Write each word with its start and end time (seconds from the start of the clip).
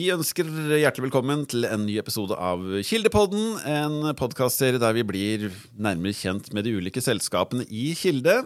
Vi 0.00 0.06
ønsker 0.14 0.48
hjertelig 0.80 1.10
velkommen 1.10 1.42
til 1.50 1.66
en 1.68 1.82
ny 1.84 1.98
episode 2.00 2.32
av 2.32 2.62
Kildepodden. 2.88 3.58
En 3.68 4.14
podkastserie 4.16 4.80
der 4.80 4.94
vi 4.96 5.02
blir 5.04 5.42
nærmere 5.76 6.16
kjent 6.16 6.46
med 6.56 6.64
de 6.64 6.72
ulike 6.78 7.02
selskapene 7.04 7.66
i 7.68 7.90
Kilde. 7.98 8.38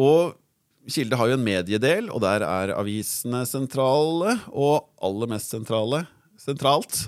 Og 0.00 0.32
Kilde 0.88 1.18
har 1.20 1.28
jo 1.28 1.36
en 1.36 1.44
mediedel, 1.44 2.08
og 2.08 2.22
der 2.24 2.46
er 2.46 2.72
avisene 2.78 3.42
sentrale. 3.50 4.38
Og 4.48 4.86
aller 5.04 5.34
mest 5.34 5.52
sentrale 5.52 6.06
sentralt 6.40 7.02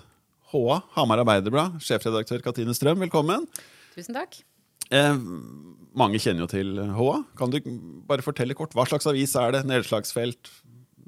HA, 0.53 0.83
Hamar 0.99 1.25
Arbeiderblad, 1.25 1.81
sjefredaktør 1.87 2.45
Katrine 2.45 2.77
Strøm, 2.77 3.01
velkommen. 3.07 3.49
Tusen 3.97 4.19
takk. 4.19 4.43
Eh, 4.93 5.17
mange 5.97 6.21
kjenner 6.21 6.45
jo 6.45 6.53
til 6.53 6.77
HA. 7.01 7.11
Kan 7.41 7.55
du 7.55 7.63
bare 8.13 8.29
fortelle 8.29 8.59
kort, 8.59 8.77
Hva 8.77 8.85
slags 8.93 9.09
avis 9.09 9.39
er 9.41 9.57
det? 9.57 9.65
Nedslagsfelt? 9.73 10.53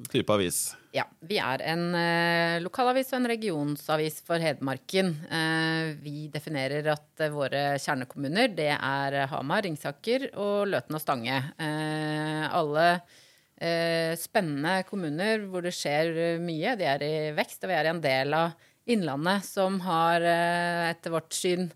Type 0.07 0.33
avis? 0.33 0.77
Ja, 0.95 1.05
vi 1.21 1.37
er 1.43 1.63
en 1.69 1.91
eh, 1.99 2.59
lokalavis 2.63 3.11
og 3.13 3.19
en 3.21 3.31
regionsavis 3.33 4.21
for 4.27 4.41
Hedmarken. 4.43 5.11
Eh, 5.27 5.91
vi 6.03 6.29
definerer 6.33 6.87
at 6.95 7.25
eh, 7.25 7.33
våre 7.35 7.63
kjernekommuner 7.83 8.53
det 8.57 8.71
er 8.77 9.19
Hamar, 9.33 9.65
Ringsaker 9.67 10.31
og 10.39 10.69
Løten 10.71 10.97
og 10.97 11.03
Stange. 11.03 11.41
Eh, 11.61 12.47
alle 12.47 12.87
eh, 12.95 14.15
spennende 14.19 14.81
kommuner 14.89 15.45
hvor 15.51 15.67
det 15.67 15.75
skjer 15.77 16.15
eh, 16.15 16.41
mye. 16.43 16.77
De 16.79 16.89
er 16.89 17.05
i 17.05 17.13
vekst, 17.37 17.63
og 17.65 17.73
vi 17.73 17.79
er 17.79 17.91
i 17.91 17.93
en 17.93 18.03
del 18.05 18.39
av 18.39 18.67
Innlandet 18.89 19.45
som 19.45 19.75
har, 19.85 20.25
etter 20.25 21.13
vårt 21.13 21.35
syn, 21.37 21.67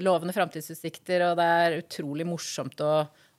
lovende 0.00 0.32
framtidsutsikter, 0.32 1.20
og 1.26 1.34
det 1.36 1.48
er 1.60 1.76
utrolig 1.82 2.24
morsomt 2.24 2.80
å 2.80 2.94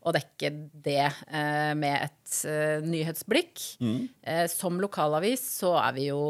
å 0.06 0.14
dekke 0.14 0.52
det 0.86 1.02
eh, 1.02 1.74
med 1.78 2.06
et 2.06 2.38
eh, 2.46 2.86
nyhetsblikk. 2.86 3.64
Mm. 3.82 4.00
Eh, 4.22 4.46
som 4.52 4.78
lokalavis 4.82 5.44
så 5.64 5.74
er 5.82 5.96
vi 5.98 6.08
jo 6.12 6.22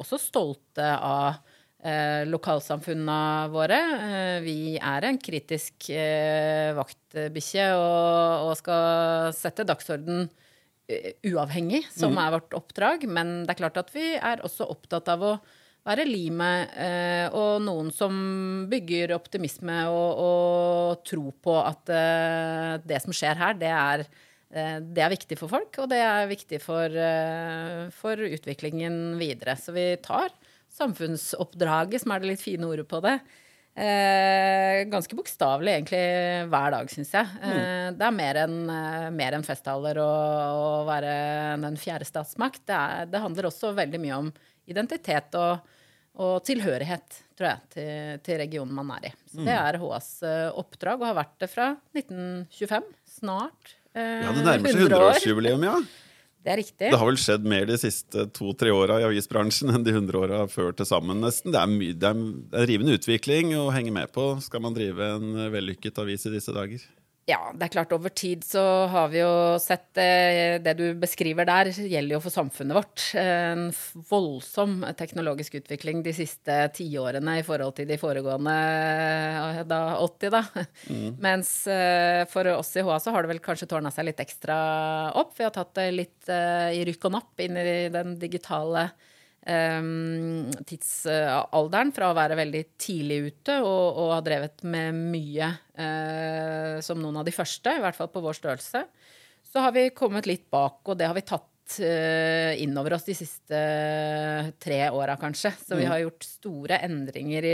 også 0.00 0.18
stolte 0.18 0.88
av 0.96 1.38
eh, 1.84 2.26
lokalsamfunna 2.26 3.20
våre. 3.54 3.78
Eh, 4.08 4.36
vi 4.44 4.58
er 4.76 5.06
en 5.06 5.20
kritisk 5.22 5.92
eh, 5.94 6.74
vaktbikkje 6.78 7.70
og, 7.78 8.50
og, 8.50 8.54
skal 8.60 9.32
sette 9.36 9.66
dagsorden 9.68 10.28
uavhengig, 10.90 11.84
som 11.94 12.16
mm. 12.16 12.18
er 12.18 12.32
vårt 12.34 12.54
oppdrag. 12.58 13.06
Men 13.06 13.44
det 13.44 13.54
er 13.54 13.60
klart 13.62 13.78
at 13.78 13.92
vi 13.94 14.08
er 14.18 14.42
også 14.42 14.66
opptatt 14.72 15.06
av 15.12 15.22
å 15.22 15.34
være 15.86 16.06
limet 16.08 16.74
eh, 16.76 17.26
og 17.36 17.60
noen 17.64 17.90
som 17.94 18.14
bygger 18.70 19.14
optimisme 19.16 19.82
og, 19.88 20.20
og 20.20 21.04
tro 21.08 21.30
på 21.32 21.56
at 21.62 21.92
eh, 21.94 22.74
det 22.84 23.00
som 23.04 23.16
skjer 23.16 23.40
her, 23.40 23.56
det 23.60 23.72
er, 23.72 24.04
eh, 24.52 24.76
det 24.84 25.04
er, 25.04 25.14
viktig 25.14 25.38
for 25.40 25.52
folk, 25.52 25.80
og 25.80 25.90
det 25.92 26.00
er 26.04 26.30
viktig 26.30 26.60
for, 26.62 26.84
eh, 26.92 27.86
for, 27.96 28.26
utviklingen 28.28 29.16
videre. 29.20 29.56
Så 29.56 29.74
vi 29.76 29.92
tar 30.04 30.28
samfunnsoppdraget, 30.76 32.04
som 32.04 32.12
er 32.14 32.22
det 32.22 32.34
litt 32.34 32.44
fine 32.44 32.68
ordet 32.68 32.86
på 32.90 33.00
det, 33.04 33.16
eh, 33.80 34.84
ganske 34.92 35.16
bokstavelig 35.16 35.78
egentlig 35.78 36.04
hver 36.52 36.76
dag, 36.76 36.92
syns 36.92 37.16
jeg. 37.16 37.34
Eh, 37.40 37.56
mm. 37.56 37.98
Det 37.98 38.06
er 38.06 38.18
mer 38.20 38.42
enn 38.44 39.40
en 39.40 39.48
festtaler 39.48 40.04
å 40.04 40.12
være 40.88 41.16
den 41.64 41.80
fjerde 41.80 42.08
statsmakt. 42.08 42.66
Det, 42.68 42.76
er, 42.76 43.10
det 43.10 43.24
handler 43.24 43.48
også 43.48 43.72
veldig 43.80 44.04
mye 44.04 44.22
om 44.26 44.32
identitet 44.72 45.36
og, 45.40 45.72
og 46.20 46.36
tilhørighet, 46.46 47.20
tror 47.38 47.50
jeg, 47.52 47.64
til, 47.74 48.20
til, 48.26 48.40
regionen 48.42 48.76
man 48.76 48.92
er 48.98 49.10
i. 49.10 49.14
Så 49.30 49.40
Det 49.40 49.48
mm. 49.48 49.56
er 49.56 49.80
HAs 49.82 50.12
uh, 50.26 50.60
oppdrag, 50.60 51.00
og 51.00 51.10
har 51.10 51.18
vært 51.22 51.36
det 51.42 51.50
fra 51.52 51.72
1925. 51.96 52.92
Snart. 53.20 53.74
Eh, 53.94 54.22
ja, 54.22 54.30
det 54.36 54.46
nærmer 54.46 54.72
seg 54.72 54.86
100-årsjubileum, 54.86 55.66
ja. 55.66 55.80
Det 56.40 56.48
er 56.54 56.56
riktig. 56.56 56.86
Det 56.88 56.96
har 56.96 57.04
vel 57.04 57.18
skjedd 57.20 57.46
mer 57.52 57.66
de 57.68 57.76
siste 57.76 58.22
to-tre 58.32 58.70
åra 58.72 58.96
i 59.02 59.04
avisbransjen 59.04 59.74
enn 59.74 59.82
de 59.84 59.92
100 59.92 60.16
åra 60.22 60.38
før 60.48 60.72
til 60.72 60.88
sammen, 60.88 61.18
nesten. 61.20 61.52
Det 61.52 61.60
er, 61.60 61.68
my, 61.68 61.90
det 61.92 62.08
er 62.08 62.16
en 62.16 62.64
rivende 62.70 62.94
utvikling 62.96 63.52
å 63.60 63.66
henge 63.74 63.92
med 63.92 64.08
på 64.14 64.24
skal 64.40 64.64
man 64.64 64.72
drive 64.76 65.10
en 65.18 65.36
vellykket 65.52 66.00
avis 66.00 66.24
i 66.30 66.32
disse 66.32 66.54
dager. 66.56 66.80
Ja, 67.30 67.38
det 67.54 67.68
er 67.68 67.72
klart 67.74 67.92
over 67.94 68.10
tid 68.16 68.42
så 68.46 68.62
har 68.90 69.10
vi 69.12 69.20
jo 69.20 69.30
sett 69.62 69.98
eh, 70.00 70.56
Det 70.62 70.72
du 70.78 70.84
beskriver 70.98 71.46
der, 71.46 71.70
gjelder 71.70 72.16
jo 72.16 72.22
for 72.24 72.34
samfunnet 72.34 72.76
vårt. 72.76 73.04
En 73.18 73.68
voldsom 74.10 74.80
teknologisk 74.98 75.58
utvikling 75.60 76.02
de 76.06 76.14
siste 76.16 76.56
tiårene 76.76 77.38
i 77.40 77.44
forhold 77.46 77.76
til 77.78 77.88
de 77.90 77.98
foregående 78.00 78.56
eh, 78.56 79.60
da, 79.70 79.80
80, 80.00 80.34
da. 80.34 80.42
Mm. 80.90 81.20
Mens 81.22 81.52
eh, 81.70 82.24
for 82.30 82.48
oss 82.56 82.72
i 82.80 82.84
HA 82.86 82.98
så 83.02 83.14
har 83.14 83.24
det 83.24 83.34
vel 83.34 83.44
kanskje 83.44 83.68
tårna 83.70 83.92
seg 83.94 84.08
litt 84.08 84.22
ekstra 84.22 84.56
opp. 85.20 85.36
Vi 85.38 85.46
har 85.46 85.54
tatt 85.54 85.74
det 85.78 85.90
litt 85.94 86.30
i 86.30 86.82
rykk 86.86 87.08
og 87.08 87.16
napp 87.16 87.42
inn 87.42 87.56
i 87.60 87.88
den 87.92 88.16
digitale 88.20 88.88
tidsalderen 90.68 91.92
fra 91.96 92.10
å 92.10 92.16
være 92.16 92.36
veldig 92.36 92.64
tidlig 92.76 93.16
ute 93.30 93.54
og, 93.64 93.96
og 94.02 94.10
ha 94.12 94.20
drevet 94.24 94.62
med 94.68 94.94
mye 95.14 95.48
uh, 95.80 96.76
som 96.84 97.00
noen 97.00 97.16
av 97.22 97.24
de 97.24 97.32
første, 97.32 97.72
i 97.72 97.80
hvert 97.80 97.96
fall 97.96 98.10
på 98.12 98.20
vår 98.24 98.36
størrelse, 98.36 98.84
så 99.50 99.64
har 99.64 99.72
vi 99.74 99.96
kommet 99.96 100.28
litt 100.28 100.44
bak, 100.52 100.84
og 100.84 100.98
det 101.00 101.08
har 101.08 101.16
vi 101.16 101.24
tatt 101.24 101.46
innover 101.70 102.58
inn 102.58 102.78
over 102.80 102.96
oss 102.96 103.04
de 103.06 103.14
siste 103.14 103.58
tre 104.58 104.90
åra, 104.90 105.14
kanskje. 105.20 105.52
Så 105.54 105.76
mm. 105.76 105.78
vi 105.78 105.84
har 105.86 106.00
gjort 106.02 106.24
store 106.26 106.80
endringer 106.82 107.46
i 107.46 107.52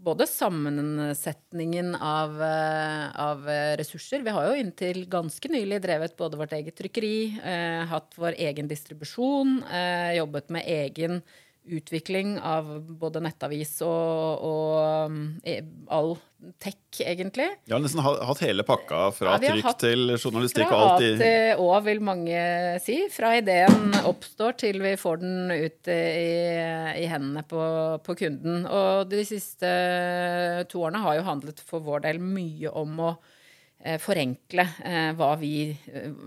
både 0.00 0.26
sammensetningen 0.26 1.94
av, 1.94 2.42
eh, 2.42 3.20
av, 3.20 3.44
ressurser. 3.76 4.22
Vi 4.24 4.30
har 4.30 4.46
jo 4.48 4.56
inntil 4.56 5.04
ganske 5.08 5.48
nylig 5.48 5.82
drevet 5.84 6.16
både 6.16 6.40
vårt 6.40 6.52
eget 6.56 6.76
trykkeri, 6.78 7.40
eh, 7.44 7.84
hatt 7.86 8.14
vår 8.16 8.38
egen 8.38 8.68
distribusjon, 8.68 9.62
eh, 9.72 10.16
jobbet 10.16 10.48
med 10.50 10.64
egen 10.66 11.22
utvikling 11.64 12.38
av 12.40 12.68
både 13.00 13.20
nettavis 13.22 13.76
og, 13.84 14.42
og 14.46 15.10
um, 15.10 15.18
all 15.92 16.14
tech, 16.62 17.00
egentlig. 17.04 17.46
Ja, 17.68 17.78
nesten 17.82 18.00
hatt 18.02 18.42
hele 18.42 18.64
pakka 18.66 19.10
fra 19.14 19.36
ja, 19.36 19.52
trykk 19.52 19.76
til 19.82 20.14
journalistikk 20.16 20.70
og 20.72 20.76
alt 20.78 21.04
i 21.04 21.10
Fra 21.12 21.26
A 21.26 21.50
til 21.52 21.64
Å, 21.64 21.68
vil 21.84 22.00
mange 22.04 22.44
si. 22.84 22.96
Fra 23.12 23.34
ideen 23.38 23.92
oppstår 24.08 24.56
til 24.64 24.80
vi 24.82 24.94
får 25.00 25.20
den 25.20 25.52
ut 25.52 25.92
i, 25.92 26.00
i 27.02 27.10
hendene 27.10 27.44
på, 27.48 27.66
på, 28.06 28.16
kunden. 28.22 28.64
Og 28.64 29.10
de 29.12 29.26
siste 29.28 29.74
to 30.72 30.86
årene 30.86 31.04
har 31.04 31.20
jo 31.20 31.28
handlet 31.28 31.60
for 31.66 31.84
vår 31.84 32.08
del 32.08 32.24
mye 32.24 32.72
om 32.72 33.04
å 33.10 33.12
Eh, 33.14 33.36
forenkle 33.80 34.66
eh, 34.84 35.10
hva, 35.16 35.30
vi, 35.40 35.70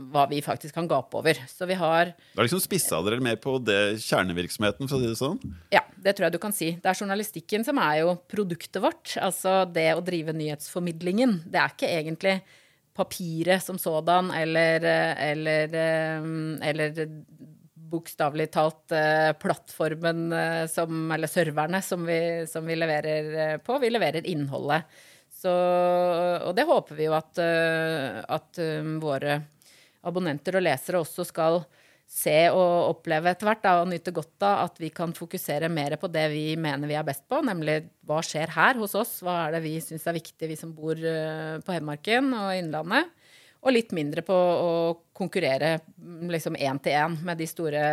hva, 0.09 0.25
vi, 0.30 0.40
faktisk 0.41 0.74
kan 0.74 0.88
gape 0.90 1.19
over. 1.19 1.38
Så 1.50 1.68
vi 1.69 1.78
har 1.78 2.14
Da 2.34 2.46
liksom 2.46 2.62
spissa 2.64 3.02
dere 3.06 3.22
mer 3.22 3.38
på 3.41 3.59
det 3.62 4.00
kjernevirksomheten, 4.02 4.90
for 4.90 4.97
å 4.97 5.03
si 5.03 5.12
det 5.12 5.19
sånn? 5.19 5.38
Ja, 5.74 5.84
det 5.94 6.16
tror 6.16 6.28
jeg 6.28 6.36
du 6.36 6.41
kan 6.41 6.56
si. 6.56 6.72
Det 6.81 6.90
er 6.90 6.97
journalistikken 6.97 7.66
som 7.68 7.81
er 7.84 8.02
jo 8.02 8.18
produktet 8.31 8.81
vårt. 8.81 9.14
Altså 9.22 9.64
det 9.69 9.91
å 9.94 10.03
drive 10.06 10.34
nyhetsformidlingen. 10.38 11.44
Det 11.46 11.62
er 11.62 11.75
ikke 11.75 11.94
egentlig 11.94 12.36
papiret 12.97 13.62
som 13.66 13.78
sådan 13.81 14.34
eller, 14.38 14.90
eller, 15.30 15.78
eh, 15.78 16.28
eller 16.74 17.08
bokstavelig 17.94 18.47
talt 18.50 18.94
plattformen 19.38 20.31
som 20.66 21.12
Eller 21.14 21.30
serverne 21.30 21.78
som 21.85 22.02
vi, 22.09 22.20
som 22.50 22.66
vi 22.66 22.78
leverer 22.81 23.59
på. 23.62 23.78
Vi 23.78 23.91
leverer 23.94 24.25
innholdet. 24.25 24.90
Så, 25.44 25.54
og 26.48 26.54
det 26.56 26.64
håper 26.70 26.96
vi 26.96 27.08
jo 27.09 27.16
at, 27.18 27.40
eh, 27.42 28.20
at 28.24 28.59
um, 28.80 28.96
våre 29.04 29.42
abonnenter 30.08 30.56
og 30.59 30.64
lesere 30.64 31.02
også 31.04 31.26
skal 31.28 31.64
se 32.14 32.36
og 32.54 32.92
oppleve 32.92 33.31
etter 33.31 33.48
hvert 33.48 33.66
og 33.72 33.90
nyte 33.90 34.14
godt 34.14 34.44
av 34.46 34.68
at 34.68 34.80
vi 34.80 34.92
kan 34.94 35.16
fokusere 35.18 35.70
mer 35.72 35.96
på 36.00 36.08
det 36.12 36.28
vi 36.32 36.44
mener 36.59 36.88
vi 36.88 36.96
er 37.00 37.08
best 37.08 37.26
på, 37.32 37.40
nemlig 37.44 37.79
hva 38.08 38.20
skjer 38.23 38.53
her 38.53 38.79
hos 38.79 38.94
oss, 39.00 39.17
hva 39.26 39.47
er 39.47 39.58
det 39.58 39.64
vi 39.66 39.73
syns 39.84 40.06
er 40.08 40.20
viktig, 40.20 40.52
vi 40.52 40.59
som 40.59 40.72
bor 40.76 41.00
uh, 41.00 41.59
på 41.64 41.76
Hedmarken 41.76 42.32
og 42.38 42.53
Innlandet. 42.59 43.12
Og 43.64 43.72
litt 43.72 43.94
mindre 43.96 44.20
på 44.28 44.36
å 44.36 44.72
konkurrere 45.16 45.78
liksom 46.28 46.58
én 46.60 46.80
til 46.84 46.98
én 47.00 47.14
med 47.24 47.40
de 47.40 47.46
store 47.48 47.84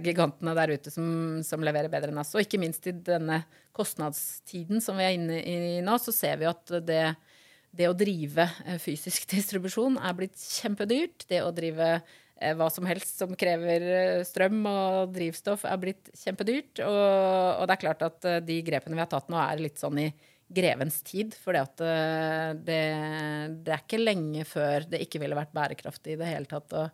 gigantene 0.00 0.54
der 0.56 0.72
ute 0.72 0.92
som, 0.92 1.08
som, 1.44 1.64
leverer 1.64 1.92
bedre 1.92 2.14
enn 2.14 2.20
oss. 2.22 2.32
Og 2.32 2.46
ikke 2.46 2.60
minst 2.60 2.88
i 2.88 2.94
denne 2.94 3.42
kostnadstiden 3.76 4.80
som 4.84 4.96
vi 4.96 5.04
er 5.04 5.18
inne 5.18 5.42
i 5.42 5.58
nå, 5.84 5.98
så 6.00 6.14
ser 6.16 6.40
vi 6.40 6.48
at 6.48 6.72
det, 6.88 7.02
det 7.76 7.90
å 7.90 7.98
drive 7.98 8.48
eh, 8.64 8.80
fysisk 8.80 9.28
distribusjon 9.34 10.00
er 10.00 10.16
blitt 10.16 10.40
kjempedyrt. 10.40 11.28
Det 11.28 11.42
å 11.44 11.52
drive 11.52 11.90
eh, 11.98 12.56
hva 12.56 12.70
som 12.72 12.88
helst 12.88 13.20
som 13.20 13.36
krever 13.36 13.84
eh, 13.84 14.24
strøm 14.24 14.64
og 14.70 15.12
drivstoff, 15.12 15.68
er 15.68 15.84
blitt 15.84 16.08
kjempedyrt. 16.16 16.80
Og, 16.88 17.04
og 17.60 17.68
det 17.68 17.76
er 17.76 17.84
klart 17.84 18.08
at 18.08 18.32
de 18.48 18.58
grepene 18.64 18.96
vi 18.96 19.04
har 19.04 19.12
tatt 19.12 19.28
nå, 19.28 19.36
er 19.44 19.60
litt 19.60 19.76
sånn 19.76 20.00
i 20.06 20.08
grevens 20.48 21.02
tid. 21.02 21.36
For 21.36 21.56
eh, 21.56 21.66
det, 22.54 22.80
det, 23.64 23.72
er 23.72 23.82
ikke 23.82 24.00
lenge 24.00 24.46
før 24.48 24.88
det 24.90 25.02
ikke 25.04 25.22
ville 25.22 25.38
vært 25.38 25.54
bærekraftig 25.56 26.16
i 26.16 26.20
det 26.20 26.30
hele 26.30 26.48
tatt 26.50 26.74
å, 26.76 26.86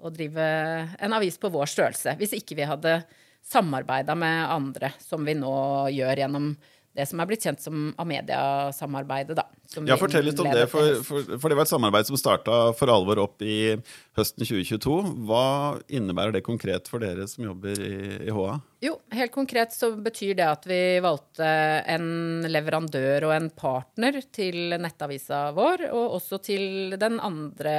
å 0.00 0.12
drive 0.14 0.46
en 1.00 1.16
avis 1.16 1.40
på 1.40 1.52
vår 1.52 1.72
størrelse. 1.72 2.16
Hvis 2.20 2.36
ikke 2.38 2.58
vi 2.60 2.68
hadde 2.68 3.00
samarbeida 3.46 4.14
med 4.18 4.52
andre, 4.52 4.92
som 5.00 5.24
vi 5.24 5.34
nå 5.38 5.54
gjør 5.94 6.24
gjennom 6.24 6.52
det 7.00 7.08
som 7.08 7.20
er 7.22 7.28
blitt 7.30 7.44
kjent 7.46 7.62
som 7.62 7.90
Amedia-samarbeidet. 8.00 9.36
da. 9.38 9.46
Ja, 9.86 9.96
Fortell 10.00 10.26
litt 10.26 10.40
om 10.42 10.48
det, 10.50 10.66
for, 10.70 11.00
for, 11.06 11.36
for, 11.36 11.50
det 11.50 11.56
var 11.58 11.66
et 11.66 11.72
samarbeid 11.72 12.08
som 12.08 12.18
starta 12.20 12.58
for 12.76 12.90
alvor 12.92 13.22
opp 13.22 13.44
i 13.44 13.76
høsten 14.18 14.44
2022. 14.44 14.96
Hva 15.28 15.44
innebærer 15.88 16.34
det 16.36 16.44
konkret 16.46 16.90
for 16.90 17.02
dere 17.02 17.28
som 17.30 17.46
jobber 17.46 17.80
i, 17.86 17.94
i 18.26 18.34
HA? 18.34 18.58
Jo, 18.84 18.96
helt 19.14 19.34
konkret 19.34 19.74
så 19.76 19.92
betyr 20.00 20.34
det 20.38 20.48
at 20.48 20.68
vi 20.68 20.80
valgte 21.04 21.48
en 21.94 22.46
leverandør 22.48 23.28
og 23.28 23.34
en 23.36 23.50
partner 23.54 24.20
til 24.32 24.76
nettavisa 24.80 25.48
vår, 25.56 25.88
og 25.92 26.16
også 26.20 26.40
til 26.50 26.96
den 27.00 27.20
andre, 27.22 27.74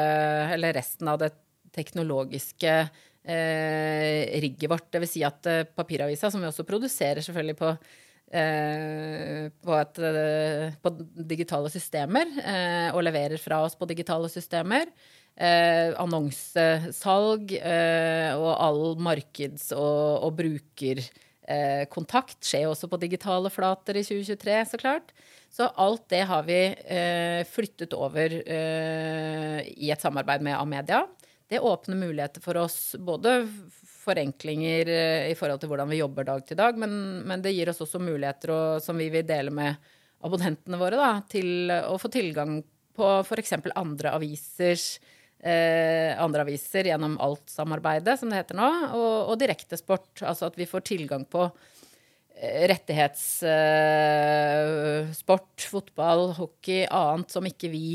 eller 0.55 0.77
resten 0.77 1.09
av 1.11 1.21
det 1.23 1.33
teknologiske 1.75 2.75
eh, 3.23 4.41
rigget 4.41 4.69
vårt. 4.69 4.91
Dvs. 4.93 5.11
Si 5.11 5.25
at 5.25 5.49
eh, 5.49 5.63
papiravisa, 5.63 6.31
som 6.31 6.41
vi 6.41 6.49
også 6.49 6.67
produserer 6.67 7.23
selvfølgelig 7.23 7.59
på 7.59 7.75
på, 8.31 9.73
et, 9.75 9.97
eh, 9.99 10.71
på, 10.79 10.89
digitale 11.27 11.67
systemer, 11.71 12.25
eh, 12.39 12.95
og 12.95 13.03
leverer 13.03 13.37
fra 13.41 13.63
oss 13.65 13.75
på 13.75 13.87
digitale 13.89 14.29
systemer. 14.31 14.85
annonsesalg 15.41 17.53
og 17.55 18.51
all 18.51 18.95
markeds- 18.99 19.71
og, 19.73 20.23
og 20.27 20.35
brukerkontakt 20.37 22.45
skjer 22.45 22.67
også 22.67 22.87
på 22.91 22.99
digitale 22.99 23.49
flater 23.49 23.97
i 23.97 24.03
2023, 24.03 24.65
så 24.69 24.77
klart. 24.77 25.11
Så 25.49 25.71
alt 25.79 26.03
det 26.11 26.27
har 26.27 26.43
vi 26.45 26.75
flyttet 27.47 27.93
over 27.95 28.29
i 28.29 29.89
et 29.89 30.01
samarbeid 30.03 30.41
med 30.43 30.59
Amedia. 30.59 31.07
Det 31.49 31.63
åpner 31.63 31.95
muligheter 31.95 32.41
for 32.43 32.57
oss 32.57 32.95
både 32.99 33.47
forenklinger 34.01 34.91
eh, 34.91 35.29
i 35.31 35.37
forhold 35.37 35.61
til 35.61 35.71
hvordan 35.71 35.91
vi 35.91 36.01
jobber 36.01 36.27
dag 36.27 36.43
til 36.47 36.59
dag, 36.59 36.77
men, 36.81 36.93
men 37.27 37.43
det 37.43 37.53
gir 37.55 37.71
oss 37.71 37.83
også 37.85 38.01
muligheter 38.01 38.53
og, 38.55 38.83
som 38.83 38.99
vi 38.99 39.11
vil 39.13 39.27
dele 39.27 39.53
med 39.53 39.91
abonnentene 40.21 40.77
våre, 40.77 40.99
da, 40.99 41.13
til 41.29 41.71
å 41.71 41.97
få 42.01 42.11
tilgang 42.13 42.59
på 42.97 43.07
f.eks. 43.23 43.55
andre 43.73 44.13
avisers 44.13 44.99
eh, 45.43 46.21
andre 46.21 46.41
aviser 46.45 46.85
gjennom 46.91 47.17
Alt-samarbeidet, 47.21 48.19
som 48.19 48.31
det 48.31 48.37
heter 48.41 48.57
nå, 48.59 48.69
og, 48.95 49.29
og 49.31 49.39
direktesport. 49.41 50.21
Altså 50.21 50.49
at 50.49 50.57
vi 50.59 50.69
får 50.69 50.81
tilgang 50.91 51.23
på 51.29 51.41
eh, 52.37 52.67
rettighetssport, 52.71 55.51
eh, 55.57 55.69
fotball, 55.75 56.23
hockey, 56.39 56.81
annet 56.87 57.29
som 57.33 57.47
ikke 57.47 57.69
vi 57.73 57.87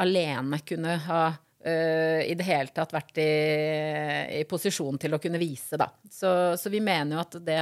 alene 0.00 0.58
kunne 0.64 0.92
ha 1.08 1.22
uh, 1.66 2.20
i 2.24 2.34
det 2.36 2.46
hele 2.46 2.72
tatt 2.74 2.94
vært 2.94 3.20
i, 3.20 3.32
i, 4.40 4.44
posisjon 4.48 4.98
til 5.00 5.16
å 5.16 5.20
kunne 5.22 5.40
vise, 5.40 5.78
da. 5.80 5.90
Så, 6.10 6.56
så, 6.60 6.72
vi 6.72 6.82
mener 6.84 7.16
jo 7.16 7.24
at 7.24 7.36
det 7.44 7.60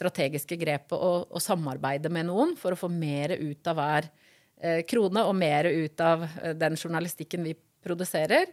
strategiske 0.00 0.56
grepet 0.60 0.96
å, 0.96 1.12
å, 1.28 1.42
samarbeide 1.42 2.12
med 2.12 2.30
noen 2.30 2.56
for 2.58 2.74
å 2.74 2.80
få 2.80 2.88
mer 2.92 3.36
ut 3.36 3.70
av 3.70 3.80
hver 3.80 4.10
uh, 4.10 4.80
krone 4.88 5.24
og 5.28 5.36
mer 5.38 5.70
ut 5.70 6.04
av 6.04 6.26
uh, 6.26 6.52
den 6.56 6.78
journalistikken 6.78 7.46
vi 7.46 7.54
produserer, 7.84 8.50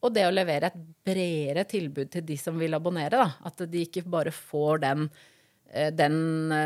og 0.00 0.14
det 0.16 0.24
å 0.24 0.32
levere 0.32 0.70
et 0.70 0.78
bredere 1.04 1.66
tilbud 1.68 2.08
til 2.12 2.24
de 2.24 2.38
som 2.40 2.56
vil 2.56 2.72
abonnere. 2.72 3.18
Da. 3.20 3.50
At 3.50 3.66
de 3.68 3.82
ikke 3.84 4.06
bare 4.08 4.32
får 4.32 4.80
den, 4.80 5.02
den 5.92 6.14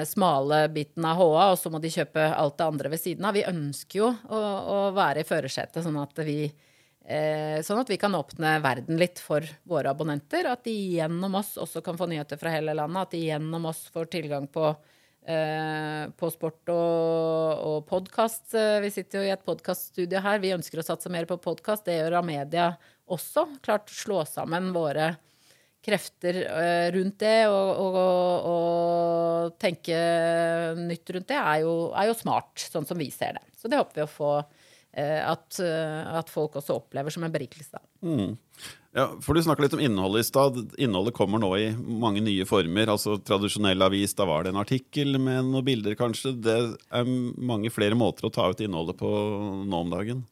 smale 0.06 0.60
biten 0.70 1.02
av 1.02 1.18
HA, 1.18 1.48
og 1.48 1.58
så 1.58 1.72
må 1.74 1.80
de 1.82 1.90
kjøpe 1.90 2.28
alt 2.30 2.54
det 2.60 2.68
andre 2.68 2.92
ved 2.92 3.02
siden 3.02 3.26
av. 3.26 3.34
Vi 3.34 3.42
ønsker 3.50 3.98
jo 3.98 4.12
å, 4.14 4.38
å 4.38 4.78
være 4.94 5.24
i 5.24 5.26
førersetet, 5.26 5.82
sånn 5.82 5.98
at 5.98 6.22
vi 6.22 6.46
Eh, 6.46 6.70
sånn 7.04 7.82
at 7.82 7.90
vi 7.92 7.98
kan 8.00 8.14
åpne 8.16 8.54
verden 8.64 8.96
litt 8.96 9.20
for 9.20 9.44
våre 9.68 9.92
abonnenter. 9.92 10.46
At 10.48 10.64
de 10.64 10.72
gjennom 10.96 11.36
oss 11.36 11.54
også 11.60 11.82
kan 11.84 11.98
få 12.00 12.08
nyheter 12.08 12.40
fra 12.40 12.54
hele 12.54 12.72
landet. 12.76 13.02
At 13.02 13.12
de 13.12 13.20
gjennom 13.26 13.68
oss 13.68 13.82
får 13.92 14.08
tilgang 14.14 14.46
på, 14.48 14.70
eh, 15.28 16.08
på 16.16 16.30
sport 16.32 16.72
og, 16.72 17.60
og 17.60 17.76
podkast. 17.90 18.54
Eh, 18.56 18.80
vi 18.80 18.92
sitter 18.94 19.20
jo 19.20 19.28
i 19.28 19.34
et 19.34 19.44
podkaststudio 19.44 20.24
her. 20.24 20.40
Vi 20.40 20.54
ønsker 20.56 20.80
å 20.80 20.86
satse 20.86 21.12
mer 21.12 21.28
på 21.28 21.36
podkast. 21.44 21.84
Det 21.84 21.98
gjør 21.98 22.22
Amedia 22.22 22.72
også. 23.04 23.50
Klart 23.60 23.92
slå 23.92 24.24
sammen 24.24 24.72
våre 24.72 25.12
krefter 25.84 26.40
eh, 26.48 26.88
rundt 26.94 27.18
det 27.20 27.44
og, 27.52 27.70
og, 27.84 27.96
og, 28.48 29.56
tenke 29.60 29.92
nytt 30.80 31.10
rundt 31.12 31.28
det 31.28 31.36
er 31.36 31.58
jo, 31.66 31.74
er 31.92 32.08
jo 32.08 32.16
smart, 32.16 32.56
sånn 32.56 32.88
som 32.88 32.96
vi 32.96 33.10
ser 33.12 33.36
det. 33.36 33.44
Så 33.60 33.68
det 33.68 33.76
håper 33.76 34.00
vi 34.00 34.06
å 34.06 34.14
få 34.14 34.30
Eh, 34.38 34.63
at, 35.02 35.58
eh, 35.58 36.16
at, 36.18 36.30
folk 36.30 36.58
også 36.60 36.76
opplever 36.78 37.10
som 37.10 37.24
en 37.26 37.32
berikelse. 37.34 37.80
Mm. 38.04 38.36
Ja, 38.94 39.08
for 39.22 39.34
Du 39.34 39.42
snakka 39.42 39.64
litt 39.64 39.74
om 39.74 39.82
innholdet 39.82 40.22
i 40.22 40.28
stad. 40.28 40.60
Innholdet 40.78 41.16
kommer 41.16 41.42
nå 41.42 41.50
i 41.58 41.72
mange 41.74 42.22
nye 42.22 42.46
former. 42.46 42.92
altså 42.94 43.16
Tradisjonell 43.18 43.82
avis, 43.82 44.14
da 44.14 44.28
var 44.28 44.44
det 44.44 44.54
en 44.54 44.62
artikkel 44.62 45.18
med 45.18 45.50
noen 45.50 45.66
bilder, 45.66 45.96
kanskje. 45.98 46.36
Det 46.38 46.54
er 46.94 47.10
mange 47.36 47.72
flere 47.74 47.98
måter 47.98 48.28
å 48.28 48.32
ta 48.34 48.46
ut 48.50 48.62
innholdet 48.62 49.00
på 49.00 49.10
nå 49.66 49.82
om 49.82 49.90
dagen. 49.90 50.22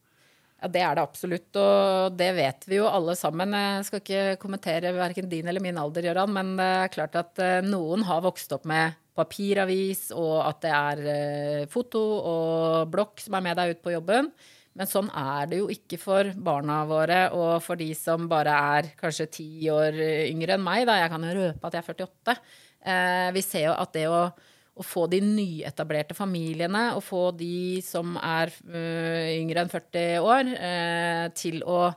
Ja, 0.63 0.69
Det 0.71 0.81
er 0.81 0.95
det 0.95 1.03
absolutt, 1.03 1.57
og 1.59 2.15
det 2.15 2.31
vet 2.39 2.69
vi 2.71 2.79
jo 2.79 2.87
alle 2.87 3.17
sammen. 3.19 3.51
Jeg 3.51 3.87
skal 3.89 4.03
ikke 4.05 4.39
kommentere 4.39 4.95
verken 4.95 5.29
din 5.29 5.49
eller 5.51 5.65
min 5.65 5.79
alder, 5.79 6.07
Gøran, 6.07 6.31
men 6.31 6.55
det 6.61 6.69
er 6.85 6.93
klart 6.95 7.19
at 7.19 7.43
eh, 7.43 7.65
noen 7.67 8.07
har 8.07 8.23
vokst 8.23 8.55
opp 8.55 8.69
med 8.71 8.95
papiravis, 9.17 10.09
og 10.17 10.41
at 10.47 10.65
det 10.65 10.73
er 10.73 11.05
eh, 11.13 11.69
foto 11.71 12.01
og 12.01 12.91
blokk 12.93 13.21
som 13.21 13.37
er 13.39 13.47
med 13.49 13.59
deg 13.61 13.77
ut 13.77 13.83
på 13.85 13.95
jobben. 13.95 14.33
Men 14.73 14.89
sånn 14.89 15.11
er 15.13 15.51
det 15.51 15.59
jo 15.61 15.69
ikke 15.73 15.99
for 16.01 16.31
barna 16.41 16.79
våre 16.89 17.27
og 17.37 17.59
for 17.61 17.77
de 17.77 17.91
som 17.97 18.25
bare 18.31 18.55
er 18.79 18.89
kanskje 18.97 19.29
ti 19.37 19.49
år 19.69 19.99
yngre 20.31 20.57
enn 20.57 20.65
meg. 20.65 20.87
Da. 20.89 20.97
Jeg 21.03 21.13
kan 21.13 21.27
jo 21.29 21.35
røpe 21.37 21.69
at 21.69 21.77
jeg 21.77 21.85
er 21.85 21.91
48. 21.93 22.37
Eh, 22.83 23.29
vi 23.37 23.43
ser 23.45 23.69
jo 23.69 23.75
at 23.77 23.93
det 23.95 24.07
å, 24.11 24.23
å, 24.33 24.87
få 24.87 25.07
de 25.13 25.21
nyetablerte 25.23 26.17
familiene, 26.19 26.89
og 26.97 27.05
få 27.07 27.29
de 27.37 27.83
som 27.85 28.17
er 28.19 28.51
uh, 28.67 29.29
yngre 29.37 29.63
enn 29.63 29.71
40 29.71 30.27
år, 30.27 30.51
eh, 30.57 31.27
til 31.39 31.63
å 31.63 31.93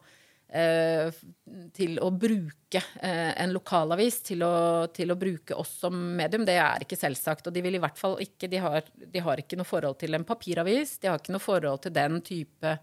til 1.76 1.98
å 2.04 2.10
bruke 2.16 2.82
eh, 3.04 3.32
en 3.42 3.54
lokalavis, 3.56 4.22
til 4.30 4.44
å, 4.46 4.56
til 4.96 5.12
å, 5.12 5.18
bruke 5.20 5.58
oss 5.60 5.74
som 5.84 5.96
medium. 6.18 6.46
Det 6.48 6.58
er 6.62 6.86
ikke 6.86 7.00
selvsagt. 7.00 7.48
Og 7.48 7.56
de 7.56 7.64
vil 7.66 7.78
i 7.78 7.82
hvert 7.84 8.00
fall 8.00 8.18
ikke 8.24 8.50
de 8.52 8.62
har, 8.64 8.88
de 8.96 9.24
har, 9.26 9.42
ikke 9.42 9.60
noe 9.60 9.68
forhold 9.68 10.00
til 10.02 10.16
en 10.18 10.28
papiravis. 10.28 10.98
De 11.02 11.12
har 11.12 11.20
ikke 11.20 11.36
noe 11.36 11.44
forhold 11.44 11.84
til 11.86 11.96
den 11.96 12.22
type 12.26 12.78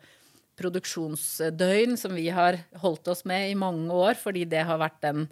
produksjonsdøgn 0.60 1.96
som 1.96 2.12
vi 2.16 2.28
har 2.34 2.60
holdt 2.82 3.08
oss 3.08 3.24
med 3.28 3.50
i 3.50 3.56
mange 3.58 3.88
år, 3.96 4.18
fordi 4.20 4.44
det 4.50 4.66
har 4.68 4.80
vært 4.82 5.00
den 5.04 5.26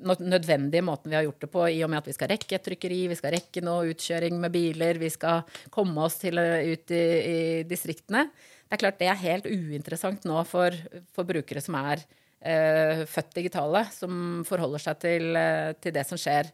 nødvendige 0.00 0.84
måten 0.86 1.10
vi 1.10 1.18
har 1.18 1.26
gjort 1.26 1.42
det 1.42 1.50
på, 1.52 1.66
i 1.68 1.82
og 1.84 1.90
med 1.92 2.00
at 2.00 2.08
vi 2.08 2.14
skal 2.16 2.30
rekke 2.32 2.56
et 2.56 2.64
trykkeri, 2.64 3.00
vi 3.10 3.18
skal 3.18 3.34
rekke 3.34 3.62
noe 3.64 3.90
utkjøring 3.92 4.38
med 4.40 4.54
biler, 4.54 5.00
vi 5.02 5.10
skal 5.12 5.42
komme 5.74 6.06
oss 6.06 6.16
til, 6.22 6.38
ut 6.40 6.94
i, 6.94 7.02
i 7.02 7.38
distriktene. 7.68 8.24
Det 8.72 8.78
er 8.78 8.86
klart 8.86 9.00
det 9.02 9.08
er 9.12 9.18
helt 9.20 9.46
uinteressant 9.52 10.22
nå 10.24 10.38
for, 10.48 10.72
for 11.12 11.28
brukere 11.28 11.60
som 11.60 11.74
er 11.76 12.00
eh, 12.40 13.02
født 13.04 13.34
digitale, 13.36 13.82
som 13.92 14.40
forholder 14.48 14.80
seg 14.80 15.00
til, 15.02 15.26
eh, 15.36 15.72
til, 15.76 15.92
det 15.92 16.06
som 16.08 16.16
skjer 16.16 16.46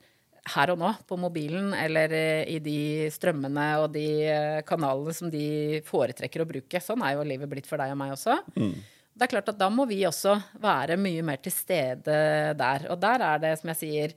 her 0.50 0.72
og 0.72 0.80
nå 0.80 0.88
på 1.06 1.14
mobilen, 1.22 1.68
eller 1.78 2.10
eh, 2.18 2.40
i 2.50 2.58
de 2.64 2.80
strømmene 3.14 3.66
og 3.84 3.92
de 3.94 4.08
eh, 4.26 4.58
kanalene 4.66 5.14
som 5.14 5.30
de 5.30 5.78
foretrekker 5.86 6.42
å 6.42 6.46
bruke. 6.48 6.80
Sånn 6.82 7.04
er 7.06 7.14
jo 7.14 7.26
livet 7.28 7.52
blitt 7.52 7.68
for 7.70 7.78
deg 7.78 7.92
og 7.94 8.00
meg 8.00 8.14
også. 8.16 8.34
Mm. 8.56 8.72
Det 9.14 9.26
er 9.28 9.32
klart 9.36 9.52
at 9.52 9.60
Da 9.60 9.68
må 9.70 9.86
vi 9.86 10.00
også 10.08 10.32
være 10.58 10.96
mye 10.98 11.22
mer 11.28 11.38
til 11.44 11.54
stede 11.54 12.16
der. 12.58 12.88
Og 12.90 12.98
der 12.98 13.22
er 13.28 13.44
det, 13.44 13.52
som 13.60 13.70
jeg 13.70 13.80
sier, 13.84 14.16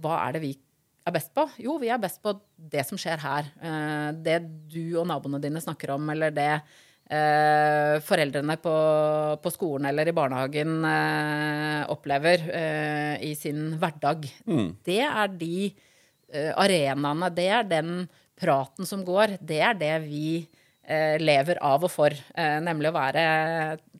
hva 0.00 0.22
er 0.22 0.38
det 0.38 0.42
vi 0.46 0.54
er 1.04 1.16
best 1.18 1.34
på? 1.36 1.44
Jo, 1.60 1.76
vi 1.84 1.92
er 1.92 2.00
best 2.00 2.22
på 2.24 2.32
det 2.56 2.86
som 2.88 2.96
skjer 3.00 3.20
her. 3.20 3.52
Det 4.16 4.38
du 4.72 4.96
og 5.02 5.04
naboene 5.12 5.40
dine 5.44 5.60
snakker 5.60 5.92
om, 5.98 6.08
eller 6.16 6.32
det 6.32 6.48
eh, 7.10 7.98
foreldrene 8.04 8.56
på, 8.62 8.74
på, 9.42 9.52
skolen 9.52 9.88
eller 9.90 10.08
i 10.08 10.16
barnehagen 10.16 10.82
eh, 10.88 11.90
opplever 11.92 12.46
eh, 12.50 13.14
i 13.26 13.34
sin 13.38 13.72
hverdag. 13.80 14.26
Mm. 14.46 14.68
Det 14.84 15.00
er 15.06 15.38
de 15.38 15.54
eh, 15.68 16.52
arenaene, 16.56 17.30
det 17.34 17.48
er 17.48 17.70
den 17.70 17.94
praten 18.38 18.88
som 18.88 19.04
går. 19.06 19.38
Det 19.40 19.60
er 19.62 19.78
det 19.78 19.94
vi 20.06 20.42
eh, 20.42 21.18
lever 21.22 21.60
av 21.62 21.88
og 21.88 21.92
for. 21.92 22.14
Eh, 22.14 22.60
nemlig 22.64 22.92
å 22.92 22.96
være 22.96 23.26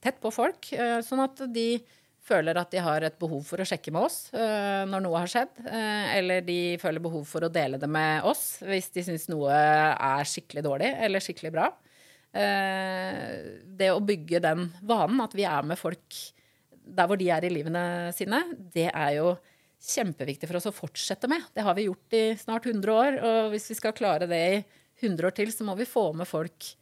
tett 0.03 0.23
på 0.23 0.33
folk, 0.35 0.73
sånn 1.07 1.21
at 1.23 1.45
de 1.55 1.77
føler 2.23 2.57
at 2.59 2.71
de 2.71 2.81
har 2.83 3.03
et 3.03 3.15
behov 3.19 3.43
for 3.47 3.61
å 3.63 3.67
sjekke 3.67 3.91
med 3.95 4.07
oss 4.07 4.17
når 4.33 5.03
noe 5.03 5.21
har 5.21 5.31
skjedd. 5.31 5.61
Eller 5.67 6.43
de 6.47 6.75
føler 6.83 7.03
behov 7.03 7.23
for 7.29 7.47
å 7.47 7.51
dele 7.53 7.79
det 7.83 7.87
med 7.91 8.27
oss 8.27 8.61
hvis 8.67 8.91
de 8.95 9.03
syns 9.07 9.29
noe 9.31 9.51
er 9.53 10.27
skikkelig 10.27 10.63
dårlig 10.67 10.91
eller 11.07 11.23
skikkelig 11.23 11.53
bra. 11.55 11.69
Eh, 12.33 13.33
det 13.79 13.91
å 13.93 14.03
bygge 14.05 14.41
den 14.41 14.69
vanen, 14.89 15.21
at 15.25 15.35
vi 15.37 15.45
er 15.49 15.67
med 15.69 15.81
folk 15.81 16.21
der 16.83 17.09
hvor 17.09 17.21
de 17.21 17.29
er 17.31 17.45
i 17.45 17.53
livene 17.53 18.13
sine, 18.17 18.43
det 18.75 18.89
er 18.91 19.17
jo 19.19 19.35
kjempeviktig 19.83 20.49
for 20.49 20.59
oss 20.59 20.71
å 20.71 20.75
fortsette 20.75 21.29
med. 21.31 21.45
Det 21.55 21.65
har 21.67 21.77
vi 21.77 21.89
gjort 21.89 22.17
i 22.17 22.25
snart 22.39 22.69
100 22.71 22.95
år, 22.95 23.19
og 23.21 23.51
hvis 23.53 23.69
vi 23.73 23.79
skal 23.79 23.97
klare 23.97 24.29
det 24.31 24.43
i 24.53 24.63
100 25.03 25.29
år 25.29 25.37
til, 25.37 25.53
så 25.55 25.67
må 25.67 25.77
vi 25.79 25.89
få 25.89 26.11
med 26.17 26.29
folk 26.31 26.73